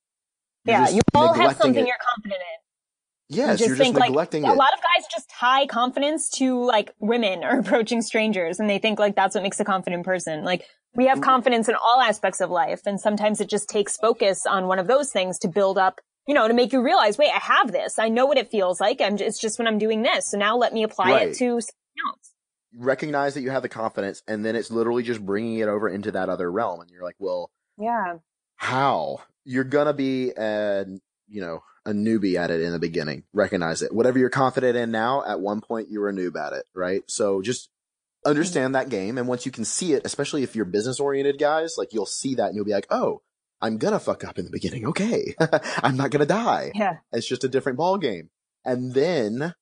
You're 0.66 0.76
yeah, 0.76 0.90
you 0.90 1.02
all 1.14 1.34
have 1.34 1.58
something 1.58 1.84
it. 1.84 1.88
you're 1.88 1.98
confident 2.16 2.42
in. 2.42 3.36
Yes, 3.36 3.60
you 3.60 3.68
you're 3.68 3.76
just 3.76 3.78
just 3.78 3.92
think 3.92 4.00
like 4.00 4.10
neglecting 4.10 4.44
a 4.44 4.54
lot 4.54 4.74
of 4.74 4.80
guys 4.80 5.06
just 5.12 5.30
tie 5.30 5.68
confidence 5.68 6.30
to 6.32 6.64
like 6.64 6.94
women 7.00 7.44
or 7.44 7.60
approaching 7.60 8.02
strangers 8.02 8.60
and 8.60 8.70
they 8.70 8.80
think 8.80 9.00
like 9.00 9.16
that's 9.16 9.36
what 9.36 9.44
makes 9.44 9.60
a 9.60 9.66
confident 9.66 10.04
person. 10.04 10.44
Like 10.44 10.66
we 10.96 11.06
have 11.06 11.22
confidence 11.22 11.70
in 11.70 11.76
all 11.76 12.02
aspects 12.02 12.42
of 12.42 12.50
life 12.50 12.82
and 12.86 13.00
sometimes 13.00 13.40
it 13.40 13.50
just 13.50 13.70
takes 13.70 13.98
focus 13.98 14.46
on 14.48 14.68
one 14.68 14.80
of 14.80 14.88
those 14.88 15.12
things 15.12 15.38
to 15.40 15.48
build 15.48 15.78
up, 15.78 16.02
you 16.28 16.34
know, 16.34 16.48
to 16.48 16.54
make 16.54 16.74
you 16.74 16.82
realize, 16.82 17.18
wait, 17.18 17.32
I 17.34 17.40
have 17.40 17.72
this. 17.72 17.98
I 18.00 18.10
know 18.10 18.26
what 18.26 18.38
it 18.38 18.52
feels 18.52 18.80
like. 18.80 19.02
I'm 19.02 19.18
it's 19.18 19.40
just 19.40 19.58
when 19.58 19.68
I'm 19.68 19.78
doing 19.80 20.02
this. 20.04 20.30
So 20.32 20.38
now 20.38 20.58
let 20.58 20.74
me 20.74 20.84
apply 20.84 21.12
Right. 21.12 21.28
it 21.30 21.38
to 21.38 21.60
something 21.62 21.74
else. 22.08 22.34
recognize 22.76 23.34
that 23.34 23.42
you 23.42 23.50
have 23.50 23.64
the 23.64 23.70
confidence 23.70 24.22
and 24.28 24.46
then 24.46 24.56
it's 24.56 24.70
literally 24.70 25.02
just 25.04 25.26
bringing 25.26 25.58
it 25.58 25.68
over 25.68 25.90
into 25.90 26.12
that 26.12 26.30
other 26.30 26.52
realm 26.52 26.82
and 26.82 26.90
you're 26.92 27.04
like 27.04 27.16
well 27.18 27.50
Yeah. 27.80 28.18
how 28.58 29.22
you're 29.44 29.64
gonna 29.64 29.94
be 29.94 30.32
a 30.38 30.86
you 31.28 31.42
know 31.42 31.64
a 31.86 31.92
newbie 31.92 32.36
at 32.36 32.52
it 32.52 32.62
in 32.62 32.72
the 32.72 32.78
beginning 32.80 33.24
recognize 33.34 33.82
it 33.82 33.92
whatever 33.94 34.20
you're 34.20 34.30
confident 34.30 34.78
in 34.78 34.92
now 34.92 35.24
at 35.26 35.40
one 35.40 35.62
point 35.62 35.90
you 35.90 36.00
were 36.00 36.10
a 36.10 36.14
noob 36.14 36.36
at 36.40 36.54
it 36.54 36.66
right 36.76 37.02
so 37.08 37.42
just 37.42 37.70
mm-hmm. 37.70 38.30
understand 38.30 38.76
that 38.76 38.90
game 38.90 39.18
and 39.18 39.28
once 39.28 39.46
you 39.48 39.52
can 39.52 39.66
see 39.66 39.94
it 39.94 40.04
especially 40.06 40.44
if 40.44 40.56
you're 40.56 40.66
business 40.66 41.00
oriented 41.00 41.40
guys 41.40 41.74
like 41.78 41.92
you'll 41.92 42.06
see 42.06 42.36
that 42.36 42.48
and 42.48 42.56
you'll 42.56 42.66
be 42.66 42.72
like 42.74 42.88
oh 42.92 43.22
i'm 43.62 43.78
gonna 43.78 44.00
fuck 44.00 44.24
up 44.24 44.38
in 44.40 44.46
the 44.46 44.52
beginning 44.52 44.86
okay 44.88 45.36
i'm 45.84 45.98
not 45.98 46.12
gonna 46.12 46.26
die 46.26 46.72
Yeah. 46.76 46.98
it's 47.12 47.28
just 47.28 47.44
a 47.44 47.50
different 47.50 47.78
ball 47.78 47.98
game. 47.98 48.30
And 48.66 48.94
then 48.94 49.54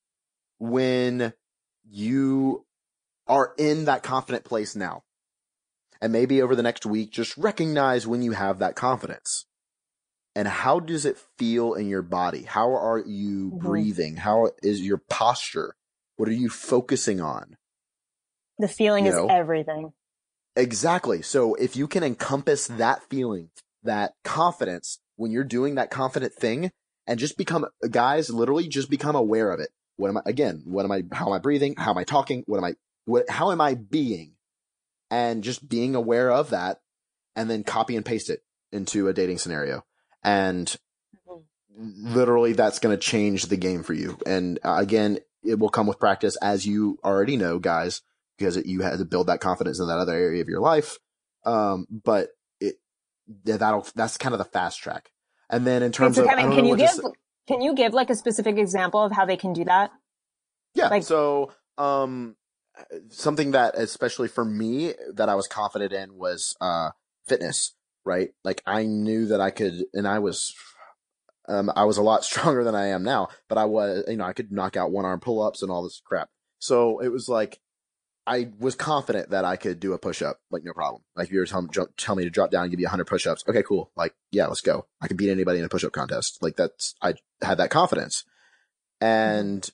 when 0.60 1.34
you 1.88 2.66
are 3.28 3.54
in 3.58 3.86
that 3.86 4.04
confident 4.04 4.44
place 4.44 4.76
now, 4.76 5.04
and 6.02 6.12
maybe 6.12 6.42
over 6.42 6.56
the 6.56 6.64
next 6.64 6.86
week, 6.86 7.12
just 7.12 7.38
recognize 7.38 8.08
when 8.08 8.22
you 8.22 8.32
have 8.32 8.60
that 8.60 8.76
confidence. 8.76 9.46
And 10.36 10.48
how 10.48 10.80
does 10.80 11.06
it 11.06 11.18
feel 11.38 11.74
in 11.74 11.88
your 11.88 12.02
body? 12.02 12.44
How 12.44 12.76
are 12.76 13.00
you 13.00 13.52
Mhm. 13.52 13.60
breathing? 13.60 14.16
How 14.18 14.52
is 14.64 14.82
your 14.82 14.98
posture? 14.98 15.76
What 16.18 16.30
are 16.30 16.34
you 16.34 16.50
focusing 16.50 17.22
on? 17.22 17.58
The 18.60 18.68
feeling 18.68 19.06
You 19.06 19.12
is 19.12 19.16
know? 19.16 19.28
everything. 19.28 19.94
Exactly. 20.56 21.22
So 21.22 21.54
if 21.56 21.76
you 21.76 21.88
can 21.88 22.04
encompass 22.04 22.68
that 22.68 23.04
feeling, 23.10 23.50
that 23.88 24.14
confidence 24.24 25.00
when 25.16 25.32
you're 25.32 25.44
doing 25.44 25.76
that 25.76 25.92
confident 25.92 26.34
thing 26.34 26.72
and 27.06 27.20
just 27.20 27.38
become 27.38 27.66
guys, 27.90 28.30
literally 28.30 28.68
just 28.68 28.90
become 28.90 29.16
aware 29.16 29.52
of 29.52 29.60
it. 29.60 29.70
What 29.98 30.10
am 30.10 30.18
I, 30.18 30.22
again, 30.26 30.62
what 30.66 30.86
am 30.86 30.92
I, 30.92 31.04
how 31.12 31.28
am 31.28 31.34
I 31.34 31.40
breathing? 31.40 31.76
How 31.78 31.92
am 31.92 31.98
I 31.98 32.04
talking? 32.04 32.44
What 32.46 32.58
am 32.58 32.64
I, 32.64 32.76
what, 33.06 33.30
how 33.30 33.52
am 33.52 33.60
I 33.60 33.74
being? 33.74 34.34
And 35.10 35.44
just 35.44 35.68
being 35.68 35.96
aware 35.96 36.32
of 36.32 36.52
that 36.52 36.82
and 37.36 37.50
then 37.50 37.64
copy 37.64 37.96
and 37.96 38.06
paste 38.06 38.30
it 38.30 38.44
into 38.72 39.08
a 39.08 39.14
dating 39.14 39.40
scenario. 39.40 39.84
And 40.24 40.76
Mhm. 41.28 41.44
literally 42.14 42.54
that's 42.54 42.80
going 42.80 42.96
to 42.96 43.02
change 43.02 43.46
the 43.46 43.58
game 43.58 43.84
for 43.84 43.94
you. 43.94 44.18
And 44.26 44.60
uh, 44.64 44.78
again, 44.78 45.20
it 45.44 45.60
will 45.60 45.70
come 45.70 45.88
with 45.88 46.00
practice 46.00 46.36
as 46.42 46.66
you 46.66 46.98
already 47.04 47.38
know, 47.38 47.60
guys, 47.60 48.02
because 48.38 48.58
it, 48.58 48.66
you 48.66 48.82
had 48.82 48.98
to 48.98 49.06
build 49.06 49.28
that 49.28 49.42
confidence 49.42 49.80
in 49.80 49.88
that 49.88 50.00
other 50.00 50.14
area 50.14 50.42
of 50.42 50.50
your 50.50 50.60
life. 50.60 50.98
Um, 51.46 51.86
but 51.90 52.30
that'll, 53.46 53.88
that's 53.96 54.18
kind 54.18 54.34
of 54.34 54.40
the 54.40 54.46
fast 54.46 54.80
track. 54.82 55.12
And 55.50 55.66
then 55.66 55.84
in 55.84 55.92
terms 55.92 56.16
so 56.16 56.24
of, 56.24 56.30
Kevin, 56.30 56.52
can 56.52 56.64
know 56.64 56.72
you 56.72 56.78
give 56.78 56.90
say- 56.90 57.02
can 57.48 57.62
you 57.62 57.74
give 57.74 57.94
like 57.94 58.10
a 58.10 58.16
specific 58.16 58.58
example 58.58 59.02
of 59.02 59.12
how 59.14 59.26
they 59.26 59.38
can 59.38 59.54
do 59.54 59.64
that? 59.66 59.92
Yeah. 60.74 60.88
Like- 60.90 61.04
so, 61.04 61.52
um, 61.78 62.36
something 63.10 63.52
that 63.52 63.76
especially 63.76 64.28
for 64.28 64.46
me 64.46 64.94
that 65.14 65.30
I 65.30 65.36
was 65.36 65.48
confident 65.48 65.94
in 65.94 66.16
was, 66.16 66.56
uh, 66.62 66.92
fitness, 67.28 67.76
right? 68.06 68.30
Like 68.44 68.62
I 68.66 68.84
knew 68.84 69.26
that 69.28 69.42
I 69.42 69.52
could, 69.52 69.86
and 69.94 70.08
I 70.08 70.20
was, 70.20 70.54
um, 71.48 71.72
I 71.76 71.86
was 71.86 71.98
a 71.98 72.04
lot 72.04 72.24
stronger 72.26 72.64
than 72.64 72.76
I 72.76 72.88
am 72.88 73.04
now, 73.04 73.30
but 73.48 73.58
I 73.58 73.66
was, 73.66 74.04
you 74.08 74.18
know, 74.18 74.26
I 74.26 74.34
could 74.34 74.52
knock 74.52 74.76
out 74.78 74.92
one 74.92 75.06
arm 75.06 75.20
pull 75.20 75.42
ups 75.42 75.62
and 75.62 75.72
all 75.72 75.84
this 75.84 76.02
crap. 76.06 76.30
So 76.60 77.00
it 77.00 77.10
was 77.10 77.30
like, 77.30 77.60
I 78.28 78.50
was 78.60 78.76
confident 78.76 79.30
that 79.30 79.46
I 79.46 79.56
could 79.56 79.80
do 79.80 79.94
a 79.94 79.98
push 79.98 80.22
up, 80.22 80.42
like 80.52 80.66
no 80.66 80.74
problem. 80.74 81.02
Like 81.16 81.28
if 81.28 81.34
you 81.34 81.40
were 81.40 81.46
telling 81.46 81.70
tell, 81.70 81.88
tell 81.96 82.16
me 82.16 82.26
to 82.26 82.30
drop 82.30 82.52
down 82.52 82.64
and 82.64 82.72
give 82.72 82.80
you 82.80 82.86
100 82.86 83.06
push 83.06 83.26
ups, 83.26 83.44
okay, 83.48 83.64
cool. 83.64 83.90
Like, 83.96 84.14
yeah, 84.32 84.48
let's 84.48 84.60
go. 84.60 84.86
I 85.02 85.08
can 85.08 85.16
beat 85.16 85.32
anybody 85.32 85.60
in 85.60 85.66
a 85.66 85.70
push 85.70 85.86
up 85.86 85.94
contest. 85.94 86.44
Like 86.44 86.58
that's, 86.58 86.94
I 87.02 87.14
had 87.42 87.60
that 87.60 87.70
confidence. 87.70 88.26
And 89.00 89.68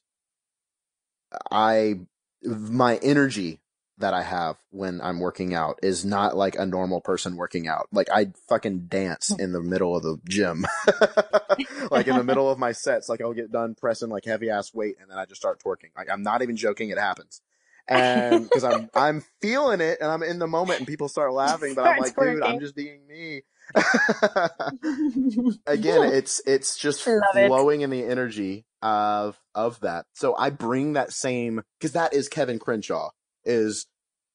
I, 1.51 2.01
my 2.43 2.97
energy 2.97 3.59
that 3.97 4.13
I 4.13 4.21
have 4.21 4.57
when 4.69 5.01
I'm 5.01 5.19
working 5.19 5.55
out 5.55 5.79
is 5.81 6.05
not 6.05 6.37
like 6.37 6.55
a 6.55 6.65
normal 6.65 7.01
person 7.01 7.35
working 7.35 7.67
out. 7.67 7.87
Like 7.91 8.09
I 8.11 8.33
fucking 8.49 8.85
dance 8.87 9.31
oh. 9.31 9.43
in 9.43 9.51
the 9.51 9.61
middle 9.61 9.95
of 9.95 10.03
the 10.03 10.19
gym. 10.29 10.65
like 11.89 12.07
in 12.07 12.17
the 12.17 12.23
middle 12.23 12.51
of 12.51 12.59
my 12.59 12.71
sets, 12.71 13.09
like 13.09 13.21
I'll 13.21 13.33
get 13.33 13.51
done 13.51 13.73
pressing 13.73 14.09
like 14.09 14.25
heavy 14.25 14.51
ass 14.51 14.73
weight 14.75 14.97
and 15.01 15.09
then 15.09 15.17
I 15.17 15.25
just 15.25 15.41
start 15.41 15.59
twerking. 15.63 15.89
Like 15.97 16.11
I'm 16.11 16.21
not 16.21 16.43
even 16.43 16.55
joking. 16.55 16.89
It 16.89 16.99
happens. 16.99 17.41
And 17.87 18.49
cause 18.53 18.63
I'm, 18.63 18.89
I'm 18.95 19.23
feeling 19.41 19.81
it 19.81 19.99
and 20.01 20.09
I'm 20.09 20.23
in 20.23 20.39
the 20.39 20.47
moment 20.47 20.79
and 20.79 20.87
people 20.87 21.07
start 21.09 21.33
laughing, 21.33 21.75
but 21.75 21.85
I'm 21.85 21.97
like, 21.97 22.15
dude, 22.17 22.43
I'm 22.43 22.59
just 22.59 22.75
being 22.75 23.05
me. 23.07 23.41
Again, 25.65 26.03
it's, 26.03 26.41
it's 26.45 26.77
just 26.77 27.01
Love 27.05 27.21
it. 27.35 27.47
flowing 27.47 27.81
in 27.81 27.89
the 27.89 28.03
energy 28.03 28.65
of, 28.81 29.39
of 29.55 29.79
that. 29.81 30.05
So 30.13 30.35
I 30.37 30.49
bring 30.49 30.93
that 30.93 31.11
same, 31.11 31.61
cause 31.81 31.93
that 31.93 32.13
is 32.13 32.29
Kevin 32.29 32.59
Crenshaw 32.59 33.09
is 33.45 33.87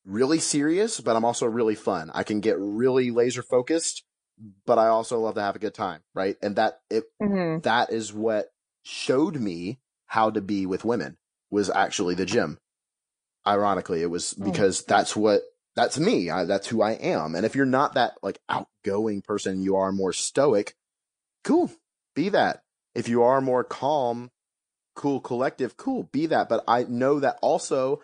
really 0.04 0.38
serious, 0.38 1.00
but 1.00 1.16
I'm 1.16 1.24
also 1.24 1.46
really 1.46 1.74
fun. 1.74 2.11
I 2.14 2.22
can 2.22 2.40
get 2.40 2.56
really 2.58 3.11
laser 3.11 3.42
focused, 3.42 4.04
but 4.66 4.78
I 4.78 4.88
also 4.88 5.18
love 5.20 5.34
to 5.34 5.42
have 5.42 5.56
a 5.56 5.61
good 5.61 5.74
time. 5.74 6.00
Right. 6.14 6.37
And 6.42 6.56
that, 6.56 6.80
it, 6.90 7.04
Mhm. 7.22 7.62
that 7.62 7.92
is 7.92 8.12
what 8.12 8.48
showed 8.82 9.37
me 9.37 9.80
how 10.06 10.30
to 10.30 10.40
be 10.40 10.66
with 10.66 10.84
women 10.84 11.18
was 11.50 11.70
actually 11.70 12.14
the 12.14 12.26
gym. 12.26 12.58
Ironically, 13.48 14.02
it 14.02 14.11
was 14.11 14.34
Mm. 14.34 14.44
because 14.44 14.84
that's 14.84 15.16
what 15.16 15.42
that's 15.74 15.98
me. 15.98 16.28
I, 16.28 16.44
that's 16.44 16.66
who 16.66 16.82
I 16.82 16.92
am. 16.92 17.34
And 17.37 17.46
if 17.46 17.54
you're 17.54 17.64
not 17.66 17.94
that 17.94 18.14
like 18.22 18.40
outgoing 18.48 19.22
person, 19.22 19.62
you 19.62 19.76
are 19.76 19.92
more 19.92 20.12
stoic. 20.12 20.74
Cool, 21.44 21.70
be 22.14 22.28
that. 22.30 22.62
If 22.94 23.08
you 23.08 23.22
are 23.22 23.40
more 23.40 23.62
calm, 23.64 24.30
cool, 24.96 25.20
collective, 25.20 25.76
cool, 25.76 26.02
be 26.04 26.26
that. 26.26 26.48
But 26.48 26.64
I 26.66 26.82
know 26.84 27.20
that 27.20 27.38
also, 27.42 28.02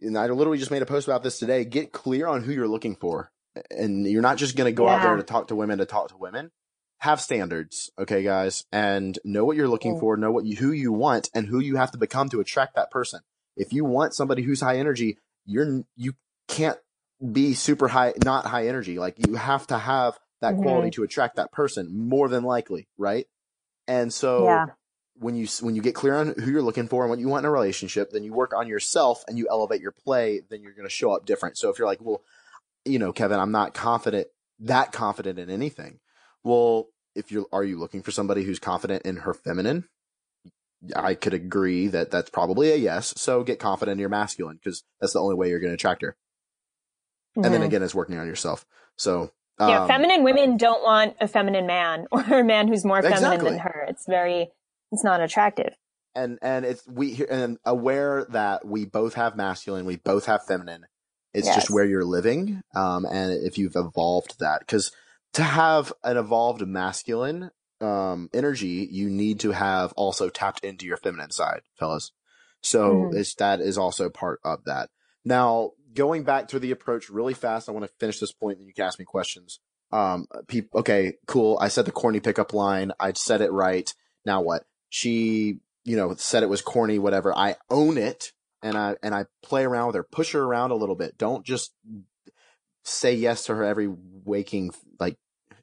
and 0.00 0.16
I 0.16 0.26
literally 0.26 0.58
just 0.58 0.70
made 0.70 0.82
a 0.82 0.86
post 0.86 1.08
about 1.08 1.22
this 1.24 1.38
today. 1.40 1.64
Get 1.64 1.92
clear 1.92 2.26
on 2.28 2.44
who 2.44 2.52
you're 2.52 2.68
looking 2.68 2.94
for, 2.96 3.32
and 3.70 4.06
you're 4.06 4.22
not 4.22 4.36
just 4.38 4.56
going 4.56 4.68
to 4.68 4.76
go 4.76 4.88
out 4.88 5.02
there 5.02 5.16
to 5.16 5.22
talk 5.24 5.48
to 5.48 5.56
women 5.56 5.78
to 5.78 5.86
talk 5.86 6.08
to 6.08 6.16
women 6.16 6.50
have 6.98 7.20
standards, 7.20 7.90
okay, 7.98 8.22
guys, 8.22 8.64
and 8.70 9.18
know 9.24 9.44
what 9.44 9.56
you're 9.56 9.66
looking 9.66 9.96
Mm. 9.96 10.00
for, 10.00 10.16
know 10.16 10.30
what 10.30 10.44
you, 10.44 10.54
who 10.54 10.70
you 10.70 10.92
want, 10.92 11.28
and 11.34 11.48
who 11.48 11.58
you 11.58 11.74
have 11.74 11.90
to 11.90 11.98
become 11.98 12.28
to 12.28 12.38
attract 12.38 12.76
that 12.76 12.92
person. 12.92 13.18
If 13.56 13.72
you 13.72 13.84
want 13.84 14.14
somebody 14.14 14.42
who's 14.42 14.60
high 14.60 14.78
energy, 14.78 15.18
you're 15.46 15.84
you 15.96 16.14
can't 16.48 16.78
be 17.32 17.54
super 17.54 17.88
high, 17.88 18.14
not 18.24 18.46
high 18.46 18.66
energy. 18.68 18.98
Like 18.98 19.16
you 19.26 19.34
have 19.34 19.66
to 19.68 19.78
have 19.78 20.18
that 20.40 20.54
Mhm. 20.54 20.62
quality 20.62 20.90
to 20.92 21.02
attract 21.04 21.36
that 21.36 21.52
person 21.52 22.08
more 22.08 22.28
than 22.28 22.44
likely, 22.44 22.88
right? 22.98 23.26
And 23.86 24.12
so 24.12 24.44
Yeah. 24.46 24.66
when 25.14 25.36
you 25.36 25.46
when 25.60 25.76
you 25.76 25.82
get 25.82 25.94
clear 25.94 26.16
on 26.16 26.34
who 26.38 26.50
you're 26.50 26.62
looking 26.62 26.88
for 26.88 27.02
and 27.02 27.10
what 27.10 27.18
you 27.18 27.28
want 27.28 27.44
in 27.44 27.48
a 27.48 27.52
relationship, 27.52 28.10
then 28.10 28.24
you 28.24 28.32
work 28.32 28.52
on 28.54 28.66
yourself 28.66 29.24
and 29.28 29.38
you 29.38 29.46
elevate 29.50 29.80
your 29.80 29.92
play. 29.92 30.40
Then 30.48 30.62
you're 30.62 30.72
going 30.72 30.88
to 30.88 30.90
show 30.94 31.12
up 31.12 31.26
different. 31.26 31.58
So 31.58 31.70
if 31.70 31.78
you're 31.78 31.88
like, 31.88 32.00
well, 32.00 32.22
you 32.84 32.98
know, 32.98 33.12
Kevin, 33.12 33.38
I'm 33.38 33.52
not 33.52 33.74
confident 33.74 34.28
that 34.60 34.92
confident 34.92 35.38
in 35.38 35.50
anything. 35.50 36.00
Well, 36.44 36.88
if 37.14 37.30
you're 37.30 37.46
are 37.52 37.64
you 37.64 37.78
looking 37.78 38.02
for 38.02 38.10
somebody 38.10 38.42
who's 38.44 38.58
confident 38.58 39.02
in 39.04 39.18
her 39.18 39.34
feminine? 39.34 39.88
I 40.96 41.14
could 41.14 41.34
agree 41.34 41.88
that 41.88 42.10
that's 42.10 42.30
probably 42.30 42.72
a 42.72 42.76
yes. 42.76 43.14
So 43.16 43.42
get 43.44 43.58
confident 43.58 43.94
in 43.94 43.98
your 44.00 44.08
masculine 44.08 44.56
because 44.56 44.82
that's 45.00 45.12
the 45.12 45.20
only 45.20 45.34
way 45.36 45.48
you're 45.48 45.60
going 45.60 45.70
to 45.70 45.74
attract 45.74 46.02
her. 46.02 46.16
And 47.36 47.44
then 47.46 47.62
again, 47.62 47.82
it's 47.82 47.94
working 47.94 48.18
on 48.18 48.26
yourself. 48.26 48.66
So 48.96 49.30
yeah, 49.60 49.82
um, 49.82 49.88
feminine 49.88 50.22
women 50.24 50.56
don't 50.56 50.82
want 50.82 51.16
a 51.20 51.28
feminine 51.28 51.66
man 51.66 52.06
or 52.12 52.20
a 52.40 52.44
man 52.44 52.68
who's 52.68 52.84
more 52.84 53.00
feminine 53.00 53.24
Exactly. 53.24 53.50
than 53.50 53.58
her. 53.60 53.86
It's 53.88 54.04
very, 54.06 54.50
it's 54.90 55.04
not 55.04 55.20
attractive. 55.20 55.74
and 56.14 56.38
and 56.42 56.64
it's 56.66 56.86
we 56.86 57.24
and 57.30 57.56
aware 57.64 58.26
that 58.30 58.66
we 58.66 58.84
both 58.84 59.14
have 59.14 59.36
masculine, 59.36 59.84
we 59.86 59.96
both 59.96 60.26
have 60.26 60.44
feminine. 60.46 60.84
It's 61.32 61.46
Yes. 61.46 61.54
just 61.56 61.70
where 61.70 61.86
you're 61.86 62.04
living, 62.04 62.60
um, 62.74 63.06
and 63.06 63.32
if 63.32 63.56
you've 63.56 63.76
evolved 63.76 64.38
that, 64.40 64.60
because 64.60 64.92
to 65.34 65.42
have 65.42 65.90
an 66.04 66.18
evolved 66.18 66.60
masculine, 66.66 67.50
um, 67.82 68.30
energy, 68.32 68.88
you 68.90 69.10
need 69.10 69.40
to 69.40 69.52
have 69.52 69.92
also 69.92 70.28
tapped 70.28 70.64
into 70.64 70.86
your 70.86 70.96
feminine 70.96 71.30
side, 71.30 71.62
fellas. 71.78 72.12
So 72.62 73.10
Mhm. 73.10 73.14
it's, 73.16 73.34
that 73.36 73.60
is 73.60 73.76
also 73.76 74.08
part 74.08 74.40
of 74.44 74.64
that. 74.64 74.90
Now, 75.24 75.72
going 75.94 76.22
back 76.22 76.48
to 76.48 76.58
the 76.58 76.70
approach 76.70 77.10
really 77.10 77.34
fast, 77.34 77.68
I 77.68 77.72
want 77.72 77.84
to 77.84 77.92
finish 77.98 78.18
this 78.20 78.32
point 78.32 78.58
and 78.58 78.66
you 78.66 78.72
can 78.74 78.84
ask 78.84 78.98
me 78.98 79.04
questions. 79.04 79.60
Um, 79.90 80.26
okay, 80.74 81.14
cool. 81.26 81.58
I 81.60 81.68
said 81.68 81.84
the 81.84 81.92
corny 81.92 82.20
pickup 82.20 82.52
line. 82.54 82.92
I 82.98 83.12
said 83.12 83.40
it 83.40 83.52
right. 83.52 83.92
Now 84.24 84.40
what? 84.40 84.64
She, 84.88 85.58
you 85.84 85.96
know, 85.96 86.14
said 86.14 86.42
it 86.42 86.48
was 86.48 86.62
corny, 86.62 86.98
whatever. 86.98 87.36
I 87.36 87.56
own 87.68 87.98
it 87.98 88.32
and 88.62 88.78
I, 88.78 88.96
and 89.02 89.14
I 89.14 89.26
play 89.42 89.64
around 89.64 89.88
with 89.88 89.96
her, 89.96 90.02
push 90.04 90.32
her 90.32 90.42
around 90.42 90.70
a 90.70 90.76
little 90.76 90.94
bit. 90.94 91.18
Don't 91.18 91.44
just 91.44 91.74
say 92.84 93.14
yes 93.14 93.44
to 93.46 93.54
her 93.54 93.64
every 93.64 93.88
waking, 93.88 94.72
like, 94.98 95.16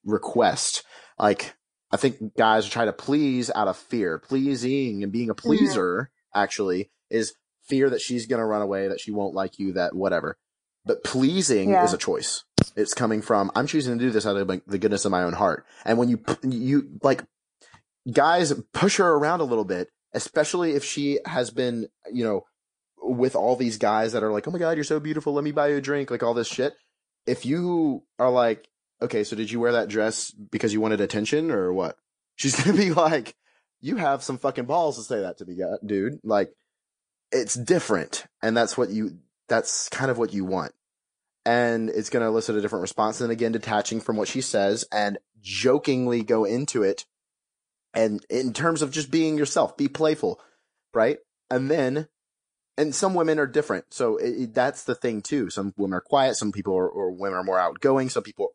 request. 0.04 0.84
Like, 1.18 1.56
I 1.92 1.98
think 1.98 2.36
guys 2.38 2.68
try 2.68 2.86
to 2.86 2.94
please 2.94 3.50
out 3.54 3.68
of 3.68 3.78
fear. 3.78 4.20
Pleasing 4.20 5.04
and 5.04 5.12
being 5.12 5.30
a 5.30 5.36
pleaser 5.36 6.12
actually 6.34 6.92
is 7.10 7.34
fear 7.68 7.90
that 7.90 8.02
she's 8.02 8.26
going 8.28 8.40
to 8.40 8.46
run 8.46 8.62
away, 8.62 8.88
that 8.88 9.00
she 9.00 9.12
won't 9.12 9.34
like 9.34 9.60
you, 9.60 9.74
that 9.74 9.96
whatever. 9.96 10.38
But 10.86 11.04
pleasing 11.04 11.70
Yeah. 11.72 11.84
is 11.84 11.94
a 11.94 11.98
choice. 11.98 12.44
It's 12.76 12.94
coming 12.94 13.22
from, 13.22 13.52
I'm 13.56 13.68
choosing 13.68 13.98
to 13.98 14.04
do 14.04 14.12
this 14.12 14.26
out 14.26 14.38
of 14.38 14.48
the 14.68 14.78
goodness 14.78 15.06
of 15.06 15.12
my 15.12 15.24
own 15.24 15.34
heart. 15.34 15.66
And 15.86 15.98
when 15.98 16.10
you, 16.10 16.20
you 16.44 16.90
like, 17.04 17.24
guys 18.12 18.54
push 18.74 18.98
her 18.98 19.14
around 19.14 19.42
a 19.42 19.46
little 19.46 19.66
bit, 19.66 19.90
especially 20.14 20.74
if 20.74 20.84
she 20.84 21.20
has 21.26 21.50
been, 21.52 21.88
you 22.12 22.24
know, 22.24 22.46
with 23.02 23.36
all 23.36 23.56
these 23.56 23.78
guys 23.78 24.14
that 24.14 24.24
are 24.24 24.32
like, 24.32 24.48
oh 24.48 24.52
my 24.52 24.60
God, 24.60 24.78
you're 24.78 24.84
so 24.84 25.00
beautiful. 25.00 25.34
Let 25.34 25.44
me 25.44 25.52
buy 25.52 25.70
you 25.70 25.78
a 25.78 25.82
drink. 25.82 26.12
Like 26.12 26.24
all 26.24 26.34
this 26.34 26.48
shit. 26.48 26.74
If 27.26 27.46
you 27.46 28.04
are 28.18 28.30
like, 28.30 28.68
okay, 29.02 29.24
so 29.24 29.36
did 29.36 29.52
you 29.52 29.60
wear 29.60 29.72
that 29.74 29.90
dress 29.90 30.32
because 30.32 30.74
you 30.74 30.82
wanted 30.82 31.02
attention 31.02 31.52
or 31.52 31.74
what? 31.74 31.96
She's 32.36 32.56
going 32.56 32.76
to 32.78 32.82
be 32.84 32.92
like, 32.92 33.36
you 33.82 33.98
have 33.98 34.24
some 34.24 34.38
fucking 34.38 34.66
balls 34.66 34.98
to 34.98 35.04
say 35.04 35.22
that 35.22 35.38
to 35.40 35.46
me, 35.46 35.58
dude. 35.86 36.20
Like, 36.24 36.52
it's 37.32 37.56
different. 37.56 38.26
And 38.42 38.56
that's 38.56 38.78
what 38.78 38.90
you, 38.90 39.20
that's 39.48 39.90
kind 39.90 40.10
of 40.10 40.18
what 40.18 40.34
you 40.34 40.46
want. 40.46 40.74
And 41.46 41.90
it's 41.90 42.10
going 42.10 42.22
to 42.22 42.28
elicit 42.28 42.56
a 42.56 42.62
different 42.62 42.82
response. 42.82 43.22
And 43.22 43.32
again, 43.32 43.52
detaching 43.52 44.00
from 44.02 44.16
what 44.18 44.28
she 44.28 44.42
says 44.42 44.86
and 44.92 45.18
jokingly 45.42 46.24
go 46.24 46.46
into 46.46 46.84
it. 46.84 47.06
And 47.94 48.24
in 48.30 48.54
terms 48.54 48.82
of 48.82 48.92
just 48.92 49.10
being 49.12 49.38
yourself, 49.38 49.76
be 49.76 49.88
playful, 49.88 50.40
right? 50.94 51.18
And 51.50 51.70
then, 51.72 52.08
and 52.78 52.94
some 52.94 53.14
women 53.16 53.40
are 53.40 53.48
different. 53.48 53.94
So 53.94 54.18
it, 54.18 54.30
it- 54.30 54.54
that's 54.54 54.84
the 54.84 54.96
thing 54.96 55.22
too. 55.22 55.50
Some 55.50 55.74
women 55.78 55.96
are 55.98 56.02
quiet. 56.02 56.36
Some 56.36 56.52
people 56.52 56.76
are, 56.78 56.88
or 56.88 57.12
women 57.12 57.38
are 57.40 57.44
more 57.44 57.60
outgoing. 57.60 58.10
Some 58.10 58.24
people 58.24 58.50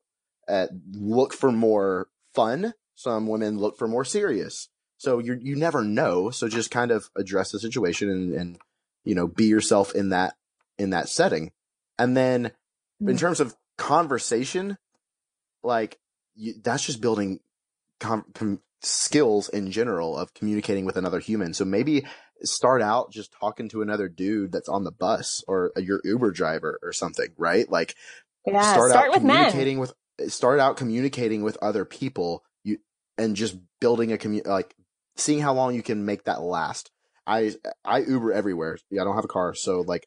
uh, 0.49 0.67
look 0.93 1.33
for 1.33 1.51
more 1.53 2.09
fun. 2.35 2.75
Some 2.95 3.27
women 3.27 3.59
look 3.59 3.77
for 3.79 3.89
more 3.89 4.05
serious. 4.05 4.69
So 4.99 5.19
you 5.19 5.39
you 5.41 5.57
never 5.57 5.83
know. 5.85 6.31
So 6.31 6.49
just 6.49 6.71
kind 6.71 6.91
of 6.91 7.11
address 7.17 7.51
the 7.53 7.59
situation 7.59 8.09
and, 8.09 8.35
and 8.35 8.59
you 9.05 9.15
know 9.15 9.27
be 9.27 9.45
yourself 9.47 9.95
in 9.95 10.11
that 10.11 10.35
in 10.79 10.91
that 10.91 11.09
setting. 11.09 11.53
And 11.99 12.17
then 12.17 12.53
in 13.01 13.07
Mm. 13.17 13.19
terms 13.19 13.41
of 13.41 13.55
conversation, 13.77 14.79
like 15.63 15.99
you, 16.35 16.55
that's 16.63 16.85
just 16.87 17.01
building 17.01 17.41
com- 18.01 18.25
com- 18.35 18.61
skills 18.83 19.49
in 19.49 19.71
general 19.71 20.17
of 20.17 20.33
communicating 20.35 20.85
with 20.85 20.97
another 20.97 21.19
human. 21.19 21.55
So 21.55 21.65
maybe 21.65 22.05
start 22.43 22.83
out 22.83 23.11
just 23.13 23.33
talking 23.33 23.69
to 23.71 23.83
another 23.83 24.09
dude 24.09 24.53
that's 24.53 24.69
on 24.69 24.85
the 24.85 24.93
bus 24.93 25.43
or 25.49 25.73
your 25.77 26.01
Uber 26.05 26.31
driver 26.33 26.79
or 26.83 26.93
something, 26.93 27.29
right? 27.37 27.69
Like 27.71 27.95
Yeah. 28.47 28.61
start, 28.73 28.91
Start, 28.91 29.07
out 29.07 29.13
with 29.13 29.23
men. 29.23 29.37
communicating 29.37 29.79
with 29.79 29.93
start 30.29 30.61
out 30.61 30.77
communicating 30.77 31.43
with 31.43 31.59
other 31.63 31.85
people 31.85 32.45
you 32.63 32.79
and 33.19 33.37
just 33.37 33.57
building 33.81 34.13
a 34.13 34.17
commu 34.17 34.47
like 34.47 34.75
seeing 35.17 35.41
how 35.41 35.53
long 35.53 35.75
you 35.75 35.83
can 35.83 36.05
make 36.05 36.25
that 36.25 36.43
last. 36.43 36.91
I 37.27 37.55
i 37.85 38.01
uber 38.01 38.33
everywhere. 38.33 38.79
Yeah, 38.91 39.03
i 39.03 39.05
don't 39.05 39.15
have 39.15 39.25
a 39.25 39.29
car 39.29 39.55
so 39.55 39.81
like 39.81 40.07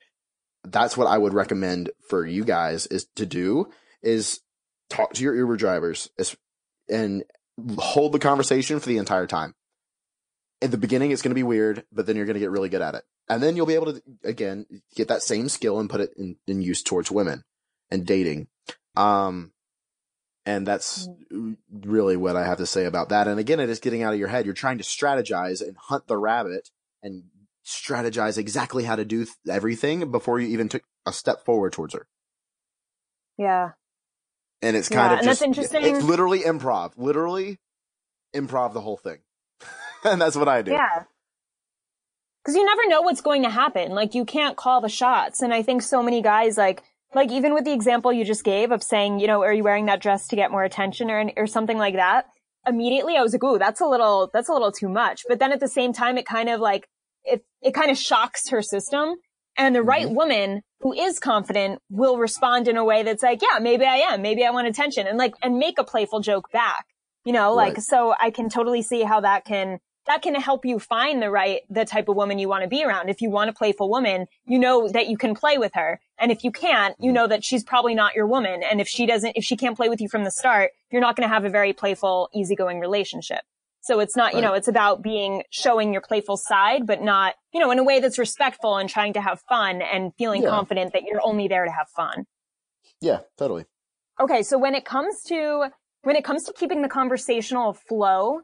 that's 0.64 0.98
what 0.98 1.08
i 1.08 1.18
would 1.18 1.34
recommend 1.34 1.92
for 2.10 2.26
you 2.26 2.44
guys 2.44 2.88
is 2.88 3.08
to 3.16 3.26
do 3.26 3.68
is 4.02 4.42
talk 4.90 5.14
to 5.14 5.24
your 5.24 5.36
uber 5.36 5.56
drivers 5.56 6.10
and 6.90 7.24
hold 7.78 8.12
the 8.12 8.20
conversation 8.20 8.80
for 8.80 8.88
the 8.88 8.98
entire 8.98 9.28
time. 9.28 9.54
In 10.62 10.72
the 10.72 10.78
beginning 10.78 11.12
it's 11.12 11.22
going 11.22 11.32
to 11.32 11.36
be 11.36 11.44
weird 11.44 11.84
but 11.92 12.06
then 12.06 12.16
you're 12.16 12.26
going 12.26 12.36
to 12.36 12.40
get 12.40 12.52
really 12.52 12.70
good 12.70 12.82
at 12.82 12.96
it. 12.96 13.04
And 13.30 13.44
then 13.44 13.56
you'll 13.56 13.66
be 13.66 13.76
able 13.76 13.94
to 13.94 14.02
again 14.24 14.66
get 14.96 15.08
that 15.08 15.24
same 15.24 15.50
skill 15.50 15.80
and 15.80 15.90
put 15.90 16.02
it 16.02 16.12
in, 16.18 16.36
in 16.48 16.62
use 16.62 16.84
towards 16.84 17.12
women 17.12 17.44
and 17.90 18.06
dating. 18.06 18.48
Um 18.96 19.52
and 20.48 20.66
that's 20.66 21.10
mm-hmm. 21.10 21.54
really 21.82 22.16
what 22.16 22.38
I 22.38 22.46
have 22.46 22.60
to 22.60 22.66
say 22.66 22.86
about 22.86 23.10
that. 23.10 23.28
And 23.28 23.38
again, 23.38 23.60
it 23.60 23.70
is 23.70 23.82
getting 23.82 24.02
out 24.02 24.14
of 24.14 24.20
your 24.20 24.30
head. 24.30 24.46
You're 24.46 24.54
trying 24.54 24.78
to 24.78 24.84
strategize 24.84 25.62
and 25.62 25.76
hunt 25.76 26.08
the 26.08 26.18
rabbit 26.18 26.70
and 27.04 27.26
strategize 27.66 28.38
exactly 28.38 28.86
how 28.86 28.96
to 28.96 29.04
do 29.04 29.26
th- 29.26 29.36
everything 29.50 30.10
before 30.10 30.40
you 30.40 30.48
even 30.48 30.70
took 30.70 30.84
a 31.06 31.12
step 31.12 31.44
forward 31.44 31.74
towards 31.74 31.94
her. 31.94 32.08
Yeah. 33.38 33.72
And 34.62 34.78
it's 34.78 34.90
Yeah, 34.90 34.98
kind 34.98 35.14
of 35.14 35.20
and 35.20 35.28
just, 35.28 35.42
that's 35.42 35.48
interesting. 35.48 35.84
it's 35.84 36.06
literally 36.06 36.40
improv, 36.40 36.94
literally 36.96 37.60
improv 38.34 38.72
the 38.72 38.82
whole 38.82 38.98
thing. 38.98 39.18
and 40.06 40.22
that's 40.22 40.38
what 40.38 40.48
I 40.48 40.62
do. 40.62 40.72
Yeah. 40.72 41.04
Cause 42.46 42.56
you 42.56 42.64
never 42.64 42.88
know 42.88 43.02
what's 43.02 43.20
going 43.20 43.44
to 43.44 43.50
happen. 43.50 43.92
Like 43.92 44.16
you 44.16 44.24
can't 44.24 44.56
call 44.56 44.80
the 44.80 44.88
shots. 44.88 45.42
And 45.42 45.54
I 45.54 45.62
think 45.62 45.82
so 45.82 46.02
many 46.02 46.22
guys 46.22 46.58
like, 46.58 46.84
like 47.16 47.32
even 47.32 47.54
with 47.54 47.66
the 47.66 47.74
example 47.74 48.12
you 48.12 48.26
just 48.26 48.44
gave 48.44 48.72
of 48.72 48.84
saying, 48.84 49.20
you 49.20 49.28
know, 49.28 49.42
are 49.44 49.54
you 49.54 49.64
wearing 49.64 49.86
that 49.86 50.02
dress 50.02 50.28
to 50.28 50.36
get 50.36 50.52
more 50.52 50.64
attention 50.64 51.10
or, 51.10 51.32
or 51.38 51.48
something 51.48 51.78
like 51.78 51.96
that? 51.96 52.26
Immediately 52.68 53.16
I 53.16 53.22
was 53.22 53.34
like, 53.34 53.44
ooh, 53.44 53.58
that's 53.58 53.82
a 53.82 53.86
little, 53.86 54.30
that's 54.34 54.50
a 54.50 54.54
little 54.54 54.72
too 54.72 54.90
much. 54.90 55.24
But 55.28 55.40
then 55.40 55.52
at 55.52 55.60
the 55.60 55.68
same 55.68 55.94
time, 55.94 56.18
it 56.18 56.26
kind 56.26 56.50
of 56.50 56.60
like, 56.60 56.88
it, 57.24 57.46
it 57.62 57.74
kind 57.74 57.90
of 57.92 57.98
shocks 57.98 58.50
her 58.50 58.62
system. 58.62 59.16
And 59.58 59.74
the 59.74 59.82
right 59.82 60.06
mm-hmm. 60.06 60.16
woman 60.16 60.62
who 60.82 60.94
is 60.94 61.18
confident 61.18 61.80
will 61.90 62.18
respond 62.18 62.68
in 62.68 62.78
a 62.78 62.86
way 62.86 63.04
that's 63.04 63.24
like, 63.24 63.42
yeah, 63.42 63.60
maybe 63.60 63.86
I 63.86 63.98
am. 63.98 64.22
Maybe 64.22 64.46
I 64.46 64.52
want 64.52 64.68
attention 64.68 65.08
and 65.08 65.18
like, 65.18 65.34
and 65.42 65.58
make 65.58 65.80
a 65.80 65.84
playful 65.84 66.20
joke 66.20 66.52
back. 66.52 66.86
You 67.26 67.34
know, 67.34 67.54
like, 67.54 67.76
Right. 67.76 67.84
so 67.84 68.14
I 68.20 68.30
can 68.30 68.50
totally 68.50 68.82
see 68.82 69.02
how 69.02 69.22
that 69.22 69.46
can, 69.46 69.80
that 70.08 70.22
can 70.22 70.36
help 70.36 70.66
you 70.66 70.80
find 70.80 71.22
the 71.22 71.30
right, 71.30 71.62
the 71.70 71.86
type 71.86 72.08
of 72.10 72.16
woman 72.16 72.40
you 72.40 72.48
want 72.48 72.64
to 72.64 72.68
be 72.68 72.84
around. 72.84 73.10
If 73.10 73.22
you 73.22 73.30
want 73.30 73.50
a 73.50 73.54
playful 73.54 73.90
woman, 73.90 74.28
you 74.46 74.58
know 74.58 74.88
that 74.88 75.08
you 75.08 75.18
can 75.18 75.36
play 75.36 75.58
with 75.58 75.74
her. 75.76 76.00
And 76.18 76.32
if 76.32 76.44
you 76.44 76.52
can't, 76.52 76.96
you 77.00 77.12
know 77.12 77.28
that 77.28 77.44
she's 77.44 77.64
probably 77.64 77.94
not 77.94 78.16
your 78.16 78.26
woman. 78.26 78.64
And 78.64 78.82
if 78.82 78.88
she 78.88 79.06
doesn't, 79.06 79.34
if 79.36 79.44
she 79.44 79.56
can't 79.58 79.76
play 79.76 79.90
with 79.90 80.02
you 80.02 80.10
from 80.10 80.24
the 80.24 80.32
start, 80.32 80.72
you're 80.92 81.02
not 81.02 81.16
going 81.16 81.28
to 81.28 81.34
have 81.34 81.46
a 81.46 81.50
very 81.50 81.74
playful, 81.74 82.30
easygoing 82.34 82.80
relationship. 82.80 83.42
So 83.82 84.00
it's 84.00 84.18
not, 84.18 84.36
you 84.36 84.42
know, 84.42 84.54
it's 84.54 84.68
about 84.68 85.02
being, 85.02 85.44
showing 85.50 85.94
your 85.94 86.02
playful 86.02 86.36
side, 86.36 86.86
but 86.86 87.02
not, 87.02 87.36
you 87.54 87.60
know, 87.60 87.72
in 87.72 87.80
a 87.80 87.84
way 87.84 88.00
that's 88.02 88.18
respectful 88.18 88.76
and 88.76 88.90
trying 88.90 89.14
to 89.14 89.22
have 89.22 89.40
fun 89.48 89.82
and 89.82 90.14
feeling 90.18 90.44
Yeah. 90.44 90.50
confident 90.50 90.92
that 90.94 91.04
you're 91.04 91.22
only 91.24 91.48
there 91.48 91.64
to 91.64 91.72
have 91.72 91.88
fun. 91.96 92.26
Yeah, 93.00 93.20
totally. 93.38 93.66
Okay, 94.20 94.42
so 94.44 94.58
when 94.58 94.74
it 94.76 94.84
comes 94.84 95.22
to 95.28 95.70
when 96.04 96.16
it 96.16 96.24
comes 96.24 96.44
to 96.46 96.54
keeping 96.54 96.82
the 96.82 96.88
conversational 96.88 97.74
flow, 97.74 98.42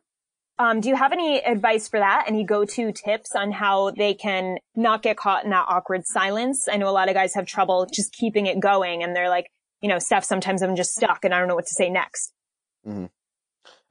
um, 0.59 0.81
do 0.81 0.89
you 0.89 0.95
have 0.95 1.11
any 1.11 1.39
advice 1.39 1.87
for 1.87 1.99
that? 1.99 2.25
Any 2.27 2.43
go-to 2.43 2.91
tips 2.91 3.35
on 3.35 3.51
how 3.51 3.91
they 3.91 4.13
can 4.13 4.57
not 4.75 5.01
get 5.01 5.17
caught 5.17 5.43
in 5.43 5.49
that 5.49 5.65
awkward 5.67 6.05
silence? 6.05 6.67
I 6.71 6.77
know 6.77 6.87
a 6.87 6.91
lot 6.91 7.09
of 7.09 7.15
guys 7.15 7.33
have 7.35 7.45
trouble 7.45 7.87
just 7.91 8.13
keeping 8.13 8.45
it 8.45 8.59
going, 8.59 9.03
and 9.03 9.15
they're 9.15 9.29
like, 9.29 9.47
you 9.81 9.89
know, 9.89 9.99
Steph, 9.99 10.23
sometimes 10.23 10.61
I'm 10.61 10.75
just 10.75 10.93
stuck 10.95 11.25
and 11.25 11.33
I 11.33 11.39
don't 11.39 11.47
know 11.47 11.55
what 11.55 11.65
to 11.67 11.73
say 11.73 11.89
next. 11.89 12.33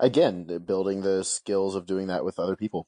Again, 0.01 0.47
building 0.65 1.03
the 1.03 1.23
skills 1.23 1.75
of 1.75 1.87
doing 1.87 2.09
that 2.09 2.25
with 2.25 2.39
other 2.39 2.57
people. 2.57 2.87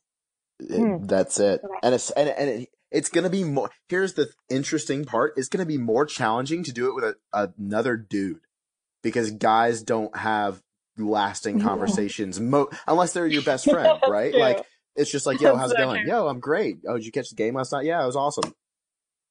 It- 0.59 0.79
Hmm. 0.79 1.05
That's 1.05 1.39
it. 1.39 1.61
Okay. 1.65 1.79
And 1.83 1.95
it's, 1.95 2.11
and, 2.13 2.29
and 2.31 2.49
it, 2.51 2.69
it's 2.91 3.09
going 3.09 3.25
to 3.25 3.31
be 3.31 3.45
more, 3.45 3.71
here's 3.89 4.15
the 4.15 4.31
interesting 4.49 5.05
part. 5.05 5.35
It's 5.37 5.49
going 5.49 5.65
to 5.65 5.67
be 5.69 5.79
more 5.79 6.07
challenging 6.07 6.63
to 6.65 6.73
do 6.73 6.89
it 6.89 6.95
with 6.95 7.05
a, 7.05 7.53
another 7.59 7.97
dude 7.97 8.41
because 9.03 9.31
guys 9.33 9.83
don't 9.83 10.17
have 10.17 10.63
lasting 10.99 11.61
conversations 11.61 12.41
mo- 12.41 12.71
unless 12.87 13.13
they're 13.13 13.27
your 13.27 13.43
best 13.43 13.65
friend, 13.71 14.01
right? 14.09 14.33
true. 14.33 14.41
Like 14.41 14.65
it's 14.97 15.11
just 15.11 15.27
like, 15.27 15.41
yo, 15.41 15.57
how's 15.57 15.73
it 15.73 15.79
going? 15.79 16.07
Yo, 16.07 16.29
I'm 16.29 16.41
great. 16.41 16.79
Oh, 16.89 16.95
did 16.97 17.07
you 17.07 17.13
catch 17.13 17.31
the 17.31 17.37
game 17.37 17.55
last 17.55 17.73
night? 17.73 17.85
Yeah, 17.85 18.03
it 18.03 18.07
was 18.07 18.17
awesome. 18.17 18.55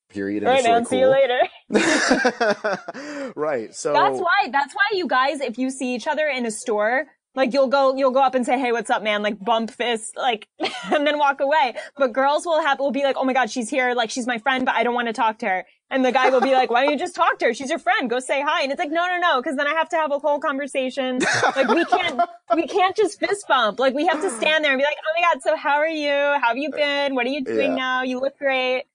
Period. 0.09 0.43
Right, 0.43 0.63
man. 0.63 0.85
See 0.85 0.99
you 0.99 1.07
later. 1.07 1.39
Right. 3.35 3.73
So 3.73 3.93
That's 3.93 4.19
why. 4.19 4.49
That's 4.51 4.73
why 4.73 4.83
you 4.97 5.07
guys, 5.07 5.41
if 5.41 5.57
you 5.57 5.69
see 5.71 5.95
each 5.95 6.07
other 6.07 6.27
in 6.27 6.45
a 6.45 6.51
store, 6.51 7.05
like 7.35 7.51
you'll 7.51 7.67
go, 7.67 7.95
you'll 7.95 8.11
go 8.11 8.21
up 8.21 8.35
and 8.35 8.45
say, 8.45 8.59
"Hey, 8.59 8.71
what's 8.71 8.89
up, 8.91 9.01
man?" 9.01 9.23
Like 9.23 9.43
bump 9.43 9.71
fist, 9.71 10.15
like, 10.15 10.47
and 10.59 11.07
then 11.07 11.17
walk 11.17 11.39
away. 11.39 11.75
But 11.97 12.13
girls 12.13 12.45
will 12.45 12.61
have 12.61 12.79
will 12.79 12.91
be 12.91 13.03
like, 13.03 13.15
"Oh 13.17 13.23
my 13.23 13.33
god, 13.33 13.49
she's 13.49 13.69
here. 13.69 13.95
Like 13.95 14.11
she's 14.11 14.27
my 14.27 14.37
friend, 14.37 14.65
but 14.65 14.75
I 14.75 14.83
don't 14.83 14.93
want 14.93 15.07
to 15.07 15.13
talk 15.13 15.39
to 15.39 15.47
her." 15.47 15.65
And 15.93 16.03
the 16.03 16.11
guy 16.11 16.29
will 16.31 16.41
be 16.41 16.51
like, 16.53 16.69
"Why 16.71 16.81
don't 16.83 16.91
you 16.91 16.97
just 16.97 17.15
talk 17.15 17.37
to 17.39 17.45
her? 17.45 17.53
She's 17.53 17.69
your 17.69 17.77
friend. 17.79 18.09
Go 18.09 18.19
say 18.19 18.41
hi." 18.41 18.63
And 18.63 18.71
it's 18.71 18.79
like, 18.79 18.89
"No, 18.91 19.05
no, 19.05 19.17
no," 19.19 19.41
because 19.41 19.55
then 19.55 19.67
I 19.67 19.73
have 19.75 19.87
to 19.89 19.95
have 19.95 20.11
a 20.11 20.17
whole 20.19 20.39
conversation. 20.39 21.19
Like 21.55 21.67
we 21.67 21.85
can't, 21.85 22.19
we 22.55 22.67
can't 22.67 22.95
just 22.95 23.19
fist 23.19 23.45
bump. 23.47 23.79
Like 23.79 23.93
we 23.93 24.05
have 24.07 24.19
to 24.21 24.29
stand 24.31 24.63
there 24.65 24.71
and 24.73 24.79
be 24.79 24.83
like, 24.83 24.97
"Oh 25.07 25.21
my 25.21 25.27
god, 25.31 25.41
so 25.43 25.55
how 25.55 25.75
are 25.75 25.87
you? 25.87 26.09
How 26.11 26.47
have 26.49 26.57
you 26.57 26.71
been? 26.71 27.13
What 27.15 27.25
are 27.27 27.29
you 27.29 27.43
doing 27.43 27.71
Yeah. 27.71 27.75
now? 27.75 28.01
You 28.03 28.19
look 28.19 28.37
great." 28.39 28.85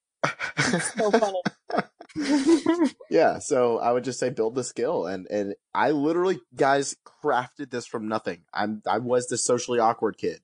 so 0.96 1.10
funny. 1.12 1.40
yeah, 3.10 3.38
so 3.38 3.78
I 3.78 3.92
would 3.92 4.04
just 4.04 4.18
say 4.18 4.30
build 4.30 4.54
the 4.54 4.64
skill 4.64 5.06
and 5.06 5.26
and 5.30 5.54
I 5.74 5.92
literally 5.92 6.40
guys 6.54 6.96
crafted 7.24 7.70
this 7.70 7.86
from 7.86 8.08
nothing. 8.08 8.42
I'm 8.52 8.82
I 8.86 8.98
was 8.98 9.28
the 9.28 9.38
socially 9.38 9.78
awkward 9.78 10.18
kid, 10.18 10.40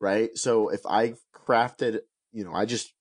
right? 0.00 0.30
So 0.38 0.68
if 0.70 0.80
I 0.86 1.14
crafted, 1.34 2.00
you 2.32 2.44
know, 2.44 2.54
I 2.54 2.64
just 2.64 2.92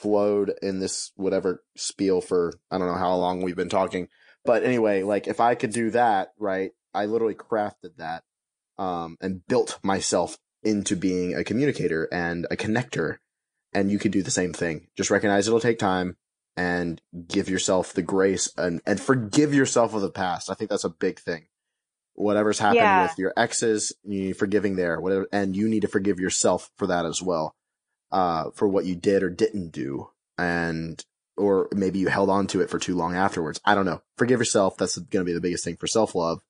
flowed 0.00 0.52
in 0.62 0.80
this 0.80 1.12
whatever 1.16 1.62
spiel 1.76 2.20
for 2.20 2.52
I 2.70 2.78
don't 2.78 2.86
know 2.88 2.94
how 2.94 3.14
long 3.16 3.42
we've 3.42 3.56
been 3.56 3.68
talking. 3.68 4.08
But 4.44 4.64
anyway, 4.64 5.02
like 5.02 5.26
if 5.28 5.40
I 5.40 5.54
could 5.54 5.72
do 5.72 5.90
that, 5.90 6.32
right? 6.38 6.70
I 6.94 7.06
literally 7.06 7.34
crafted 7.34 7.96
that 7.98 8.22
um 8.78 9.16
and 9.20 9.46
built 9.46 9.78
myself 9.82 10.38
into 10.62 10.96
being 10.96 11.34
a 11.34 11.44
communicator 11.44 12.08
and 12.12 12.46
a 12.50 12.56
connector. 12.56 13.16
And 13.72 13.90
you 13.90 13.98
could 13.98 14.10
do 14.12 14.22
the 14.22 14.30
same 14.32 14.52
thing. 14.52 14.88
Just 14.96 15.10
recognize 15.10 15.46
it'll 15.46 15.60
take 15.60 15.78
time 15.78 16.16
and 16.56 17.00
give 17.28 17.48
yourself 17.48 17.92
the 17.92 18.02
grace 18.02 18.50
and, 18.56 18.80
and 18.84 19.00
forgive 19.00 19.54
yourself 19.54 19.94
of 19.94 20.02
the 20.02 20.10
past. 20.10 20.50
I 20.50 20.54
think 20.54 20.70
that's 20.70 20.84
a 20.84 20.88
big 20.90 21.20
thing. 21.20 21.46
Whatever's 22.14 22.58
happened 22.58 22.80
Yeah. 22.82 23.02
with 23.02 23.16
your 23.18 23.32
exes, 23.36 23.92
you 24.02 24.22
need 24.24 24.36
forgiving 24.36 24.74
there, 24.76 25.00
whatever, 25.00 25.28
and 25.32 25.54
you 25.56 25.68
need 25.68 25.82
to 25.82 25.88
forgive 25.88 26.18
yourself 26.18 26.68
for 26.76 26.88
that 26.88 27.06
as 27.06 27.22
well, 27.22 27.54
uh, 28.12 28.50
for 28.54 28.68
what 28.68 28.84
you 28.84 28.94
did 28.94 29.22
or 29.22 29.30
didn't 29.30 29.70
do. 29.70 30.08
And, 30.38 31.04
or 31.36 31.68
maybe 31.72 31.98
you 31.98 32.08
held 32.08 32.30
on 32.30 32.46
to 32.48 32.60
it 32.60 32.70
for 32.70 32.78
too 32.78 32.94
long 32.96 33.14
afterwards. 33.14 33.60
I 33.64 33.74
don't 33.74 33.86
know. 33.86 34.02
Forgive 34.16 34.40
yourself. 34.40 34.76
That's 34.76 34.96
going 34.98 35.24
to 35.24 35.28
be 35.28 35.34
the 35.34 35.40
biggest 35.40 35.64
thing 35.64 35.76
for 35.76 35.86
self 35.86 36.14
love. 36.14 36.40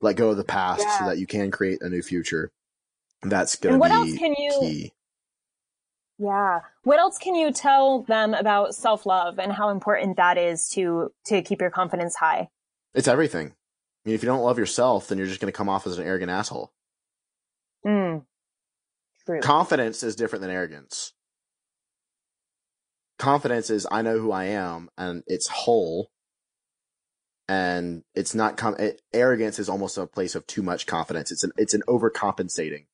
Let 0.00 0.16
go 0.16 0.30
of 0.30 0.36
the 0.36 0.44
past 0.44 0.82
Yeah. 0.82 0.98
so 0.98 1.04
that 1.06 1.18
you 1.18 1.26
can 1.26 1.50
create 1.50 1.82
a 1.82 1.88
new 1.88 2.02
future. 2.02 2.50
That's 3.22 3.56
going 3.56 3.74
to 3.74 3.78
what 3.78 3.90
else 3.90 4.10
be 4.12 4.18
can 4.18 4.34
you- 4.38 4.56
key. 4.60 4.92
Yeah. 6.20 6.60
What 6.82 6.98
else 6.98 7.16
can 7.18 7.34
you 7.36 7.52
tell 7.52 8.02
them 8.02 8.34
about 8.34 8.74
self-love 8.74 9.38
and 9.38 9.52
how 9.52 9.68
important 9.68 10.16
that 10.16 10.36
is 10.36 10.68
to 10.70 11.12
to 11.26 11.42
keep 11.42 11.60
your 11.60 11.70
confidence 11.70 12.16
high? 12.16 12.48
It's 12.92 13.06
everything. 13.06 13.48
I 13.48 14.08
mean, 14.08 14.14
if 14.16 14.22
you 14.24 14.26
don't 14.28 14.42
love 14.42 14.58
yourself, 14.58 15.06
then 15.08 15.18
you're 15.18 15.28
just 15.28 15.40
going 15.40 15.52
to 15.52 15.56
come 15.56 15.68
off 15.68 15.86
as 15.86 15.96
an 15.96 16.04
arrogant 16.06 16.30
asshole. 16.32 16.72
Mm. 17.86 18.24
True. 19.28 19.42
confidence 19.42 20.02
is 20.02 20.16
different 20.16 20.42
than 20.42 20.50
arrogance. 20.50 21.12
Confidence 23.18 23.70
is 23.70 23.86
I 23.90 24.02
know 24.02 24.18
who 24.18 24.32
I 24.32 24.46
am 24.46 24.90
and 24.98 25.22
it's 25.26 25.48
whole. 25.48 26.10
And 27.48 28.02
it's 28.14 28.34
not 28.34 28.56
com- 28.58 28.76
it, 28.78 29.00
arrogance 29.12 29.58
is 29.58 29.68
almost 29.70 29.98
a 29.98 30.06
place 30.06 30.34
of 30.34 30.46
too 30.46 30.62
much 30.62 30.86
confidence. 30.86 31.32
It's 31.32 31.44
an 31.44 31.52
it's 31.56 31.74
an 31.74 31.82
overcompensating, 31.88 32.86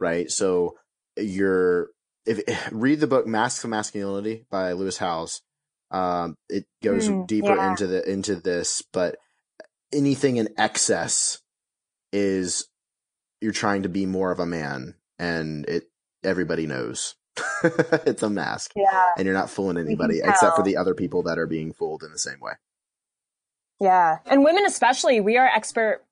right? 0.00 0.30
So 0.30 0.76
you're 1.16 1.88
if 2.26 2.40
read 2.72 3.00
the 3.00 3.06
book 3.06 3.26
Masks 3.26 3.64
of 3.64 3.70
Masculinity 3.70 4.44
by 4.50 4.72
Lewis 4.72 4.98
Howes. 4.98 5.42
Um, 5.90 6.36
it 6.50 6.66
goes 6.84 7.08
Hmm, 7.08 7.24
deeper 7.26 7.56
yeah. 7.56 7.70
into 7.70 7.86
the 7.86 8.08
into 8.10 8.36
this, 8.36 8.82
but 8.92 9.16
anything 9.92 10.36
in 10.36 10.50
excess 10.58 11.40
is 12.12 12.68
you're 13.40 13.52
trying 13.52 13.84
to 13.84 13.88
be 13.88 14.06
more 14.06 14.30
of 14.30 14.40
a 14.40 14.46
man 14.46 14.96
and 15.18 15.64
it 15.66 15.84
everybody 16.24 16.66
knows 16.66 17.14
it's 17.62 18.22
a 18.22 18.28
mask 18.30 18.72
yeah. 18.74 19.06
and 19.16 19.24
you're 19.24 19.34
not 19.34 19.48
fooling 19.50 19.78
anybody 19.78 20.20
except 20.24 20.56
for 20.56 20.62
the 20.64 20.76
other 20.76 20.94
people 20.94 21.22
that 21.22 21.38
are 21.38 21.46
being 21.46 21.72
fooled 21.72 22.02
in 22.02 22.10
the 22.12 22.18
same 22.18 22.40
way 22.40 22.52
Yeah. 23.80 24.18
And 24.26 24.42
women 24.44 24.64
especially, 24.66 25.20
we 25.20 25.36
are 25.36 25.46
expert 25.46 26.04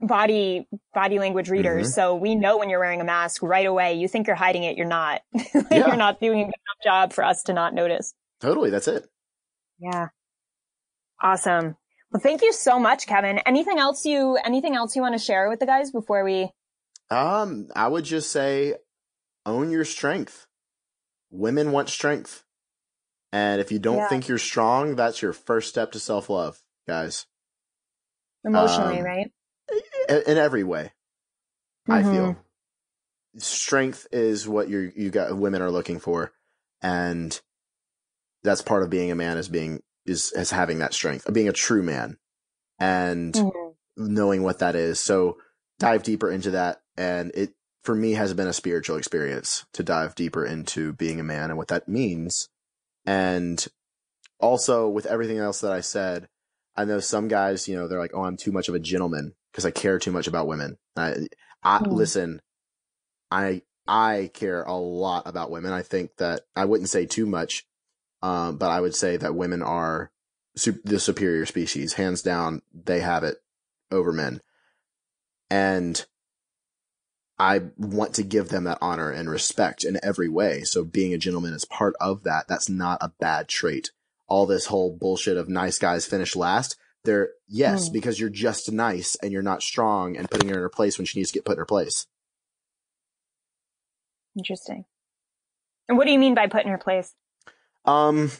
body 0.00 0.66
body 0.92 1.20
language 1.20 1.48
readers. 1.48 1.86
Mm-hmm. 1.86 1.94
So 1.94 2.16
we 2.16 2.34
know 2.34 2.58
when 2.58 2.68
you're 2.68 2.80
wearing 2.80 3.00
a 3.00 3.04
mask 3.04 3.42
right 3.44 3.64
away. 3.64 3.94
You 3.94 4.08
think 4.08 4.26
you're 4.26 4.34
hiding 4.34 4.64
it, 4.64 4.76
you're 4.76 4.88
not. 4.88 5.22
Yeah. 5.70 5.86
you're 5.86 5.96
not 5.96 6.20
doing 6.20 6.40
a 6.40 6.44
good 6.44 6.48
enough 6.48 6.82
job 6.84 7.12
for 7.12 7.22
us 7.24 7.44
to 7.44 7.52
not 7.52 7.74
notice. 7.74 8.12
totally 8.40 8.70
that's 8.70 8.88
it 8.88 9.06
Yeah. 9.78 10.08
Awesome. 11.22 11.76
Well, 12.10 12.20
thank 12.20 12.42
you 12.42 12.52
so 12.52 12.78
much, 12.80 13.06
Kevin. 13.06 13.38
Anything 13.38 13.78
else 13.78 14.04
you 14.04 14.36
anything 14.44 14.74
else 14.74 14.96
you 14.96 15.02
want 15.02 15.14
to 15.14 15.24
share 15.24 15.48
with 15.48 15.60
the 15.60 15.66
guys 15.66 15.92
before 15.92 16.24
we 16.24 16.50
um 17.12 17.68
i 17.76 17.86
would 17.86 18.04
just 18.04 18.30
say 18.32 18.74
own 19.46 19.70
your 19.70 19.84
strength 19.84 20.46
women 21.30 21.72
want 21.72 21.88
strength 21.88 22.44
and 23.32 23.60
if 23.60 23.72
you 23.72 23.78
don't 23.78 23.98
Yeah. 23.98 24.08
think 24.08 24.28
you're 24.28 24.38
strong 24.38 24.96
that's 24.96 25.22
your 25.22 25.32
first 25.32 25.68
step 25.68 25.92
to 25.92 26.00
self-love 26.00 26.58
guys 26.86 27.26
emotionally, 28.44 29.00
Um, 29.00 29.06
right? 29.06 29.32
in, 30.08 30.38
every 30.38 30.64
way 30.64 30.92
i 31.88 32.02
Mhm. 32.02 32.10
feel 32.10 32.36
strength 33.38 34.06
is 34.12 34.48
what 34.48 34.68
you 34.68 34.92
you 34.96 35.10
got 35.10 35.36
women 35.36 35.62
are 35.62 35.70
looking 35.70 35.98
for 36.00 36.32
and 36.82 37.40
that's 38.44 38.62
part 38.62 38.82
of 38.82 38.90
being 38.90 39.10
a 39.10 39.14
man 39.14 39.38
is 39.38 39.48
being 39.48 39.82
is 40.06 40.32
is 40.32 40.50
having 40.50 40.78
that 40.80 40.94
strength 40.94 41.32
being 41.32 41.48
a 41.48 41.52
true 41.52 41.82
man 41.82 42.18
and 42.78 43.34
Mhm. 43.36 43.74
knowing 43.96 44.42
what 44.42 44.58
that 44.60 44.76
is 44.76 45.00
so 45.00 45.38
dive 45.78 46.02
deeper 46.02 46.30
into 46.30 46.50
that 46.52 46.81
and 46.96 47.30
it 47.34 47.54
for 47.84 47.94
me 47.94 48.12
has 48.12 48.32
been 48.34 48.46
a 48.48 48.52
spiritual 48.52 48.96
experience 48.96 49.64
to 49.72 49.82
dive 49.82 50.14
deeper 50.14 50.44
into 50.44 50.92
being 50.92 51.18
a 51.18 51.24
man 51.24 51.50
and 51.50 51.58
what 51.58 51.68
that 51.68 51.88
means. 51.88 52.48
And 53.04 53.66
also 54.38 54.88
with 54.88 55.06
everything 55.06 55.38
else 55.38 55.60
that 55.60 55.72
i 55.72 55.80
said 55.80 56.28
i 56.76 56.84
know 56.84 56.98
some 56.98 57.28
guys 57.28 57.68
you 57.68 57.76
know 57.76 57.86
they're 57.86 58.00
like 58.00 58.10
oh 58.12 58.24
i'm 58.24 58.36
too 58.36 58.50
much 58.50 58.68
of 58.68 58.74
a 58.74 58.80
gentleman 58.80 59.32
because 59.52 59.64
i 59.64 59.70
care 59.70 59.98
too 60.00 60.10
much 60.10 60.26
about 60.26 60.48
women. 60.48 60.76
I, 60.96 61.14
I 61.62 61.78
Hmm. 61.78 61.94
listen 61.94 62.40
i 63.30 63.62
i 63.86 64.30
care 64.34 64.62
a 64.64 64.74
lot 64.74 65.26
about 65.26 65.50
women. 65.50 65.72
I 65.72 65.82
think 65.82 66.16
that 66.16 66.42
i 66.56 66.64
wouldn't 66.64 66.88
say 66.90 67.06
too 67.06 67.26
much 67.26 67.64
um, 68.20 68.56
but 68.56 68.70
i 68.70 68.80
would 68.80 68.94
say 68.96 69.16
that 69.16 69.34
women 69.36 69.62
are 69.62 70.10
su- 70.56 70.80
the 70.84 70.98
superior 70.98 71.46
species. 71.46 71.94
Hands 71.94 72.20
down 72.20 72.62
they 72.74 73.00
have 73.00 73.22
it 73.24 73.36
over 73.90 74.12
men. 74.12 74.40
And 75.50 76.04
I 77.42 77.60
want 77.76 78.14
to 78.14 78.22
give 78.22 78.50
them 78.50 78.62
that 78.64 78.78
honor 78.80 79.10
and 79.10 79.28
respect 79.28 79.82
in 79.82 79.98
every 80.00 80.28
way. 80.28 80.62
So 80.62 80.84
being 80.84 81.12
a 81.12 81.18
gentleman 81.18 81.54
is 81.54 81.64
part 81.64 81.94
of 82.00 82.22
that. 82.22 82.46
That's 82.46 82.68
not 82.68 82.98
a 83.00 83.10
bad 83.18 83.48
trait. 83.48 83.90
All 84.28 84.46
this 84.46 84.66
whole 84.66 84.96
bullshit 84.96 85.36
of 85.36 85.48
nice 85.48 85.76
guys 85.76 86.06
finish 86.06 86.36
last. 86.36 86.76
They're 87.02 87.30
yes, 87.48 87.88
Hmm. 87.88 87.94
because 87.94 88.20
you're 88.20 88.30
just 88.30 88.70
nice 88.70 89.16
and 89.16 89.32
you're 89.32 89.42
not 89.42 89.60
strong 89.60 90.16
and 90.16 90.30
putting 90.30 90.50
her 90.50 90.54
in 90.54 90.60
her 90.60 90.68
place 90.68 90.98
when 90.98 91.04
she 91.04 91.18
needs 91.18 91.32
to 91.32 91.34
get 91.34 91.44
put 91.44 91.54
in 91.54 91.58
her 91.58 91.66
place. 91.66 92.06
Interesting. 94.38 94.84
And 95.88 95.98
what 95.98 96.06
do 96.06 96.12
you 96.12 96.20
mean 96.20 96.36
by 96.36 96.46
put 96.46 96.64
in 96.64 96.70
her 96.70 96.78
place? 96.78 97.12
Um, 97.84 98.30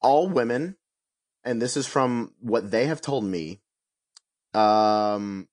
all 0.00 0.30
women, 0.30 0.76
and 1.44 1.60
this 1.60 1.76
is 1.76 1.86
from 1.86 2.32
what 2.40 2.70
they 2.70 2.86
have 2.86 3.02
told 3.02 3.24
me, 3.24 3.60
um, 4.54 5.46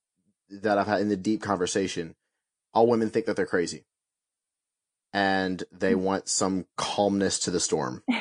that 0.50 0.78
I've 0.78 0.88
had 0.88 1.02
in 1.02 1.10
the 1.10 1.18
deep 1.18 1.42
conversation. 1.42 2.16
All 2.74 2.88
women 2.88 3.10
think 3.10 3.28
that 3.28 3.36
they're 3.36 3.46
crazy, 3.46 3.86
and 5.12 5.64
they 5.72 5.94
mm. 5.94 6.00
want 6.00 6.28
some 6.28 6.66
calmness 6.76 7.40
to 7.40 7.52
the 7.52 7.60
storm. 7.60 8.04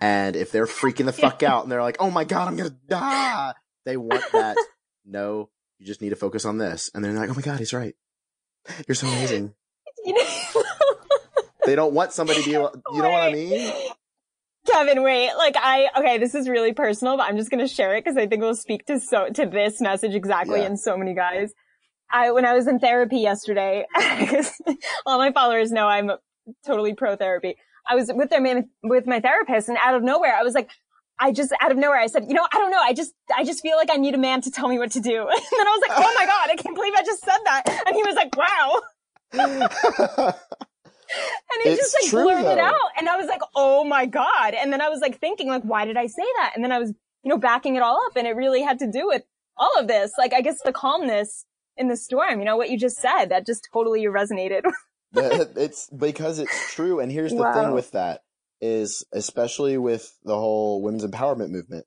And 0.00 0.36
if 0.36 0.52
they're 0.52 0.66
freaking 0.66 1.06
the 1.06 1.12
fuck 1.12 1.42
out 1.42 1.62
and 1.62 1.72
they're 1.72 1.82
like, 1.82 1.96
"Oh 2.00 2.10
my 2.10 2.24
god, 2.24 2.48
I'm 2.48 2.56
gonna 2.56 2.70
die," 2.70 3.54
they 3.84 3.96
want 3.96 4.24
that. 4.32 4.56
no, 5.04 5.48
you 5.78 5.86
just 5.86 6.02
need 6.02 6.10
to 6.10 6.16
focus 6.16 6.44
on 6.44 6.58
this, 6.58 6.90
and 6.94 7.02
they're 7.02 7.12
like, 7.12 7.30
"Oh 7.30 7.34
my 7.34 7.42
god, 7.42 7.58
he's 7.58 7.72
right. 7.72 7.94
You're 8.86 8.94
so 8.94 9.06
amazing." 9.06 9.54
They 11.64 11.74
don't 11.74 11.94
want 11.94 12.12
somebody 12.12 12.42
to 12.42 12.44
be. 12.44 12.52
You 12.52 12.60
know 13.02 13.10
what 13.10 13.22
I 13.24 13.32
mean? 13.32 13.72
Kevin, 14.66 15.02
wait, 15.02 15.32
like 15.36 15.56
I, 15.56 15.88
okay, 15.98 16.18
this 16.18 16.34
is 16.34 16.48
really 16.48 16.72
personal, 16.72 17.16
but 17.16 17.24
I'm 17.28 17.36
just 17.36 17.50
to 17.50 17.66
share 17.68 17.96
it 17.96 18.04
because 18.04 18.16
I 18.16 18.26
think 18.26 18.42
it 18.42 18.46
will 18.46 18.54
speak 18.54 18.84
to 18.86 19.00
so, 19.00 19.28
to 19.30 19.46
this 19.46 19.80
message 19.80 20.14
exactly 20.14 20.60
Yeah. 20.60 20.66
and 20.66 20.78
so 20.78 20.96
many 20.96 21.14
guys. 21.14 21.52
I, 22.10 22.30
when 22.32 22.44
I 22.44 22.54
was 22.54 22.66
in 22.68 22.78
therapy 22.78 23.18
yesterday, 23.18 23.84
because 24.18 24.52
all 25.04 25.18
my 25.18 25.32
followers 25.32 25.72
know 25.72 25.86
I'm 25.88 26.10
totally 26.66 26.94
pro 26.94 27.16
therapy. 27.16 27.56
I 27.88 27.94
was 27.94 28.10
with 28.14 28.30
their 28.30 28.40
man, 28.40 28.68
with 28.82 29.06
my 29.06 29.20
therapist 29.20 29.68
and 29.68 29.78
out 29.78 29.94
of 29.94 30.02
nowhere, 30.02 30.34
I 30.34 30.42
was 30.42 30.54
like, 30.54 30.70
I 31.18 31.32
just, 31.32 31.52
out 31.60 31.72
of 31.72 31.78
nowhere, 31.78 31.98
I 31.98 32.08
said, 32.08 32.24
you 32.28 32.34
know, 32.34 32.46
I 32.52 32.58
don't 32.58 32.70
know. 32.70 32.80
I 32.80 32.92
just, 32.92 33.12
I 33.34 33.42
just 33.44 33.62
feel 33.62 33.76
like 33.76 33.88
I 33.90 33.96
need 33.96 34.14
a 34.14 34.18
man 34.18 34.42
to 34.42 34.50
tell 34.50 34.68
me 34.68 34.78
what 34.78 34.90
to 34.92 35.00
do. 35.00 35.22
And 35.28 35.40
then 35.58 35.66
I 35.66 35.70
was 35.70 35.82
like, 35.88 35.98
oh 35.98 36.14
my 36.14 36.26
God, 36.26 36.50
I 36.50 36.56
can't 36.56 36.74
believe 36.74 36.92
I 36.94 37.02
just 37.04 37.24
said 37.24 37.38
that. 37.44 37.62
And 37.86 37.96
he 37.96 38.02
was 38.02 38.14
like, 38.14 38.36
wow. 38.36 38.80
And 41.52 41.62
he 41.62 41.70
It's 41.70 41.80
just 41.92 41.96
like 42.02 42.10
true, 42.10 42.22
blurted 42.24 42.44
though. 42.58 42.62
out. 42.62 42.90
And 42.98 43.08
I 43.08 43.16
was 43.16 43.26
like, 43.26 43.40
oh 43.54 43.84
my 43.84 44.06
God. 44.06 44.54
And 44.54 44.72
then 44.72 44.80
I 44.80 44.88
was 44.88 45.00
like 45.00 45.18
thinking 45.20 45.48
like, 45.48 45.62
why 45.62 45.84
did 45.84 45.96
I 45.96 46.06
say 46.06 46.24
that? 46.38 46.52
And 46.54 46.64
then 46.64 46.72
I 46.72 46.78
was, 46.78 46.90
you 47.22 47.30
know, 47.30 47.38
backing 47.38 47.76
it 47.76 47.82
all 47.82 47.98
up 48.06 48.16
and 48.16 48.26
it 48.26 48.36
really 48.36 48.62
had 48.62 48.78
to 48.80 48.90
do 48.90 49.06
with 49.06 49.22
all 49.56 49.78
of 49.78 49.88
this. 49.88 50.12
Like, 50.18 50.32
I 50.34 50.40
guess 50.40 50.60
the 50.64 50.72
calmness 50.72 51.44
in 51.76 51.88
the 51.88 51.96
storm, 51.96 52.38
you 52.38 52.44
know, 52.44 52.56
what 52.56 52.70
you 52.70 52.78
just 52.78 52.96
said, 52.98 53.26
that 53.26 53.46
just 53.46 53.68
totally 53.72 54.04
resonated. 54.04 54.62
It's 55.14 55.88
because 55.88 56.38
it's 56.38 56.74
true. 56.74 57.00
And 57.00 57.10
here's 57.10 57.32
the 57.32 57.50
thing 57.54 57.72
with 57.72 57.92
that 57.92 58.20
is 58.60 59.04
especially 59.12 59.78
with 59.78 60.14
the 60.24 60.34
whole 60.34 60.82
women's 60.82 61.06
empowerment 61.06 61.50
movement. 61.50 61.86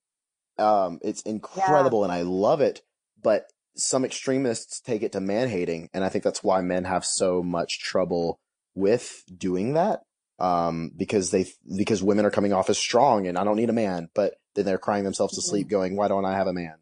Um, 0.58 1.00
it's 1.04 1.22
incredible 1.22 2.04
and 2.04 2.12
I 2.12 2.24
love 2.24 2.60
it, 2.62 2.82
but 3.22 3.46
some 3.76 4.04
extremists 4.04 4.82
take 4.82 5.04
it 5.04 5.12
to 5.12 5.20
man 5.20 5.48
hating. 5.50 5.90
And 5.94 6.04
I 6.04 6.10
think 6.10 6.24
that's 6.24 6.44
why 6.44 6.62
men 6.62 6.86
have 6.86 7.06
so 7.06 7.44
much 7.44 7.80
trouble 7.80 8.40
with 8.80 9.24
doing 9.36 9.74
that. 9.74 10.02
Um, 10.40 10.92
because 10.96 11.32
they, 11.32 11.48
because 11.76 12.02
women 12.02 12.26
are 12.26 12.32
coming 12.32 12.54
off 12.54 12.70
as 12.70 12.78
strong 12.78 13.28
and 13.28 13.38
I 13.38 13.44
don't 13.44 13.58
need 13.58 13.70
a 13.70 13.74
man, 13.74 14.10
but 14.16 14.36
then 14.56 14.64
they're 14.64 14.78
crying 14.78 15.04
themselves 15.04 15.36
to 15.36 15.42
sleep 15.42 15.68
going, 15.68 15.98
why 15.98 16.08
don't 16.08 16.24
I 16.24 16.34
have 16.34 16.48
a 16.48 16.54
man? 16.54 16.76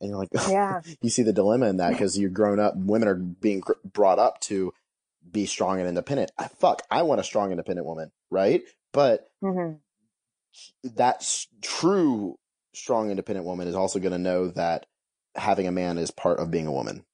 And 0.00 0.10
you're 0.10 0.18
like, 0.18 0.28
Yeah. 0.48 0.80
you 1.02 1.10
see 1.10 1.24
the 1.24 1.32
dilemma 1.32 1.68
in 1.68 1.78
that 1.78 1.90
because 1.94 2.16
you're 2.16 2.30
grown 2.30 2.60
up, 2.60 2.74
women 2.76 3.08
are 3.08 3.16
being 3.16 3.60
gr- 3.60 3.72
brought 3.84 4.20
up 4.20 4.40
to 4.42 4.72
be 5.28 5.44
strong 5.46 5.80
and 5.80 5.88
independent. 5.88 6.30
I, 6.38 6.46
fuck, 6.46 6.82
I 6.90 7.02
want 7.02 7.20
a 7.20 7.24
strong, 7.24 7.50
independent 7.50 7.86
woman, 7.86 8.12
right? 8.30 8.62
But 8.92 9.28
hmm 9.42 9.72
that 10.82 11.24
true 11.62 12.36
strong 12.74 13.10
independent 13.10 13.46
woman 13.46 13.68
is 13.68 13.74
also 13.74 13.98
going 13.98 14.12
to 14.12 14.18
know 14.18 14.48
that 14.48 14.86
having 15.34 15.66
a 15.66 15.72
man 15.72 15.98
is 15.98 16.10
part 16.10 16.38
of 16.38 16.50
being 16.50 16.66
a 16.66 16.72
woman 16.72 17.04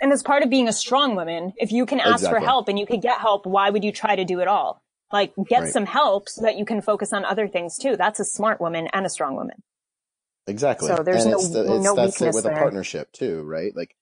And 0.00 0.12
as 0.12 0.22
part 0.22 0.42
of 0.42 0.50
being 0.50 0.68
a 0.68 0.72
strong 0.72 1.16
woman, 1.16 1.52
if 1.56 1.72
you 1.72 1.86
can 1.86 2.00
ask 2.00 2.28
for 2.28 2.38
help 2.40 2.68
and 2.68 2.78
you 2.78 2.86
can 2.86 3.00
get 3.00 3.18
help, 3.18 3.46
why 3.46 3.70
would 3.70 3.82
you 3.84 3.92
try 3.92 4.14
to 4.16 4.24
do 4.24 4.40
it 4.40 4.48
all? 4.48 4.82
Like 5.12 5.32
get 5.48 5.62
Right. 5.62 5.72
some 5.72 5.86
help 5.86 6.28
so 6.28 6.42
that 6.42 6.56
you 6.58 6.64
can 6.64 6.80
focus 6.82 7.12
on 7.12 7.24
other 7.24 7.48
things 7.48 7.78
too. 7.78 7.96
That's 7.96 8.20
a 8.20 8.24
smart 8.24 8.60
woman 8.60 8.88
and 8.92 9.06
a 9.06 9.08
strong 9.08 9.36
woman. 9.36 9.62
exactly. 10.46 10.88
So 10.88 11.02
there's 11.02 11.22
and 11.24 11.32
no- 11.32 11.38
it's, 11.38 11.48
the, 11.50 11.64
no 11.64 11.74
it's 11.92 12.18
that's 12.18 12.22
it 12.22 12.34
with 12.34 12.44
there. 12.44 12.52
a 12.54 12.58
partnership 12.58 13.12
too 13.12 13.42
right? 13.42 13.74
Like 13.74 13.94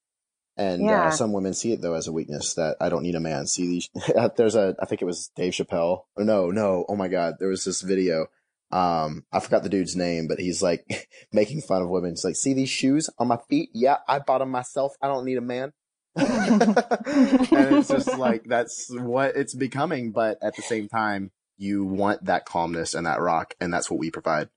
and 0.56 0.82
Yeah. 0.84 1.06
uh, 1.06 1.10
some 1.10 1.32
women 1.32 1.52
see 1.54 1.72
it 1.72 1.80
though 1.82 1.94
as 1.94 2.06
a 2.06 2.12
weakness 2.12 2.54
that 2.54 2.76
i 2.80 2.88
don't 2.88 3.02
need 3.02 3.14
a 3.16 3.20
man. 3.20 3.46
See 3.46 3.66
these 3.66 3.88
there's 4.36 4.54
a 4.54 4.76
i 4.80 4.84
think 4.86 5.02
it 5.02 5.06
was 5.06 5.30
dave 5.36 5.52
chappelle. 5.52 6.04
Or 6.16 6.24
no 6.24 6.50
no. 6.50 6.84
Oh 6.88 6.96
my 6.96 7.08
god. 7.08 7.34
There 7.38 7.48
was 7.48 7.64
this 7.64 7.82
video. 7.82 8.26
Um 8.70 9.24
i 9.32 9.40
forgot 9.40 9.62
the 9.62 9.68
dude's 9.68 9.96
name 9.96 10.26
but 10.28 10.38
he's 10.38 10.62
like 10.62 11.08
making 11.32 11.60
fun 11.60 11.82
of 11.82 11.88
women. 11.88 12.10
He's 12.10 12.24
like 12.24 12.36
see 12.36 12.54
these 12.54 12.70
shoes 12.70 13.08
on 13.18 13.28
my 13.28 13.38
feet? 13.48 13.70
Yeah 13.74 13.98
i 14.08 14.18
bought 14.18 14.38
them 14.38 14.50
myself. 14.50 14.94
I 15.02 15.06
don't 15.08 15.24
need 15.24 15.38
a 15.38 15.42
man 15.42 15.72
and 16.16 17.76
it's 17.76 17.88
just 17.88 18.16
like 18.18 18.44
that's 18.44 18.88
what 18.90 19.36
it's 19.36 19.54
becoming 19.54 20.12
but 20.12 20.38
at 20.42 20.54
the 20.56 20.62
same 20.62 20.88
time 20.88 21.30
you 21.56 21.84
want 21.84 22.24
that 22.24 22.44
calmness 22.44 22.94
and 22.94 23.06
that 23.06 23.20
rock 23.20 23.54
and 23.60 23.72
that's 23.72 23.90
what 23.90 23.98
we 23.98 24.10
provide 24.10 24.48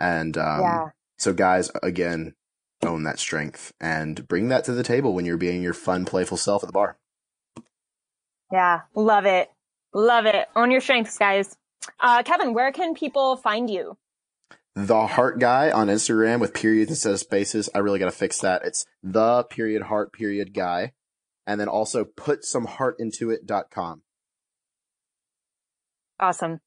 and 0.00 0.36
um 0.38 0.60
yeah. 0.60 0.88
so 1.18 1.32
guys 1.32 1.70
again 1.82 2.34
own 2.84 3.04
that 3.04 3.18
strength 3.18 3.72
and 3.80 4.26
bring 4.28 4.48
that 4.48 4.64
to 4.64 4.72
the 4.72 4.82
table 4.82 5.14
when 5.14 5.24
you're 5.24 5.36
being 5.36 5.62
your 5.62 5.74
fun 5.74 6.04
playful 6.04 6.36
self 6.36 6.62
at 6.62 6.68
the 6.68 6.72
bar 6.72 6.96
Yeah. 8.52 8.82
Love 8.94 9.26
it. 9.26 9.50
Love 9.94 10.26
it. 10.26 10.46
Own 10.54 10.70
your 10.70 10.80
strengths, 10.80 11.18
guys. 11.18 11.56
Uh, 12.00 12.22
Kevin, 12.22 12.54
where 12.54 12.70
can 12.72 12.94
people 12.94 13.36
find 13.36 13.68
you? 13.70 13.96
The 14.74 15.06
heart 15.06 15.38
guy 15.38 15.70
on 15.70 15.88
instagram 15.88 16.40
with 16.40 16.54
periods 16.54 16.90
instead 16.90 17.12
of 17.12 17.18
spaces 17.18 17.68
i 17.74 17.78
really 17.78 17.98
got 17.98 18.06
to 18.06 18.10
fix 18.10 18.38
that 18.40 18.62
it's 18.64 18.86
the 19.02 19.44
period 19.44 19.82
heart 19.82 20.12
period 20.12 20.54
guy 20.54 20.92
and 21.46 21.60
then 21.60 21.68
also 21.68 22.04
put 22.04 22.44
some 22.44 22.64
heart 22.66 22.96
into 22.98 23.30
it.com 23.30 24.02
Awesome. 26.20 26.60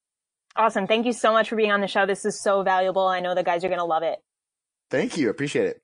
Awesome. 0.57 0.85
Thank 0.85 1.05
you 1.05 1.13
so 1.13 1.31
much 1.31 1.47
for 1.47 1.55
being 1.55 1.71
on 1.71 1.79
the 1.79 1.87
show. 1.87 2.05
This 2.05 2.25
is 2.25 2.41
so 2.41 2.61
valuable. 2.61 3.07
I 3.07 3.21
know 3.21 3.33
the 3.33 3.41
guys 3.43 3.63
are 3.63 3.69
going 3.69 3.79
to 3.79 3.85
love 3.85 4.03
it. 4.03 4.19
thank 4.91 5.15
you 5.17 5.29
appreciate 5.29 5.67
it 5.67 5.81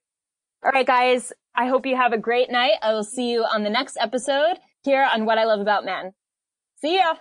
All 0.62 0.72
right, 0.72 0.86
guys. 0.86 1.32
I 1.54 1.68
hope 1.68 1.86
you 1.86 1.96
have 1.96 2.12
a 2.12 2.18
great 2.18 2.50
night. 2.50 2.72
I 2.82 2.92
will 2.92 3.04
see 3.04 3.30
you 3.30 3.44
on 3.44 3.62
the 3.62 3.70
next 3.70 3.96
episode 3.98 4.58
here 4.82 5.08
on 5.10 5.24
What 5.24 5.38
I 5.38 5.44
Love 5.44 5.60
About 5.60 5.86
Men. 5.86 6.12
See 6.82 6.96
ya. 6.96 7.14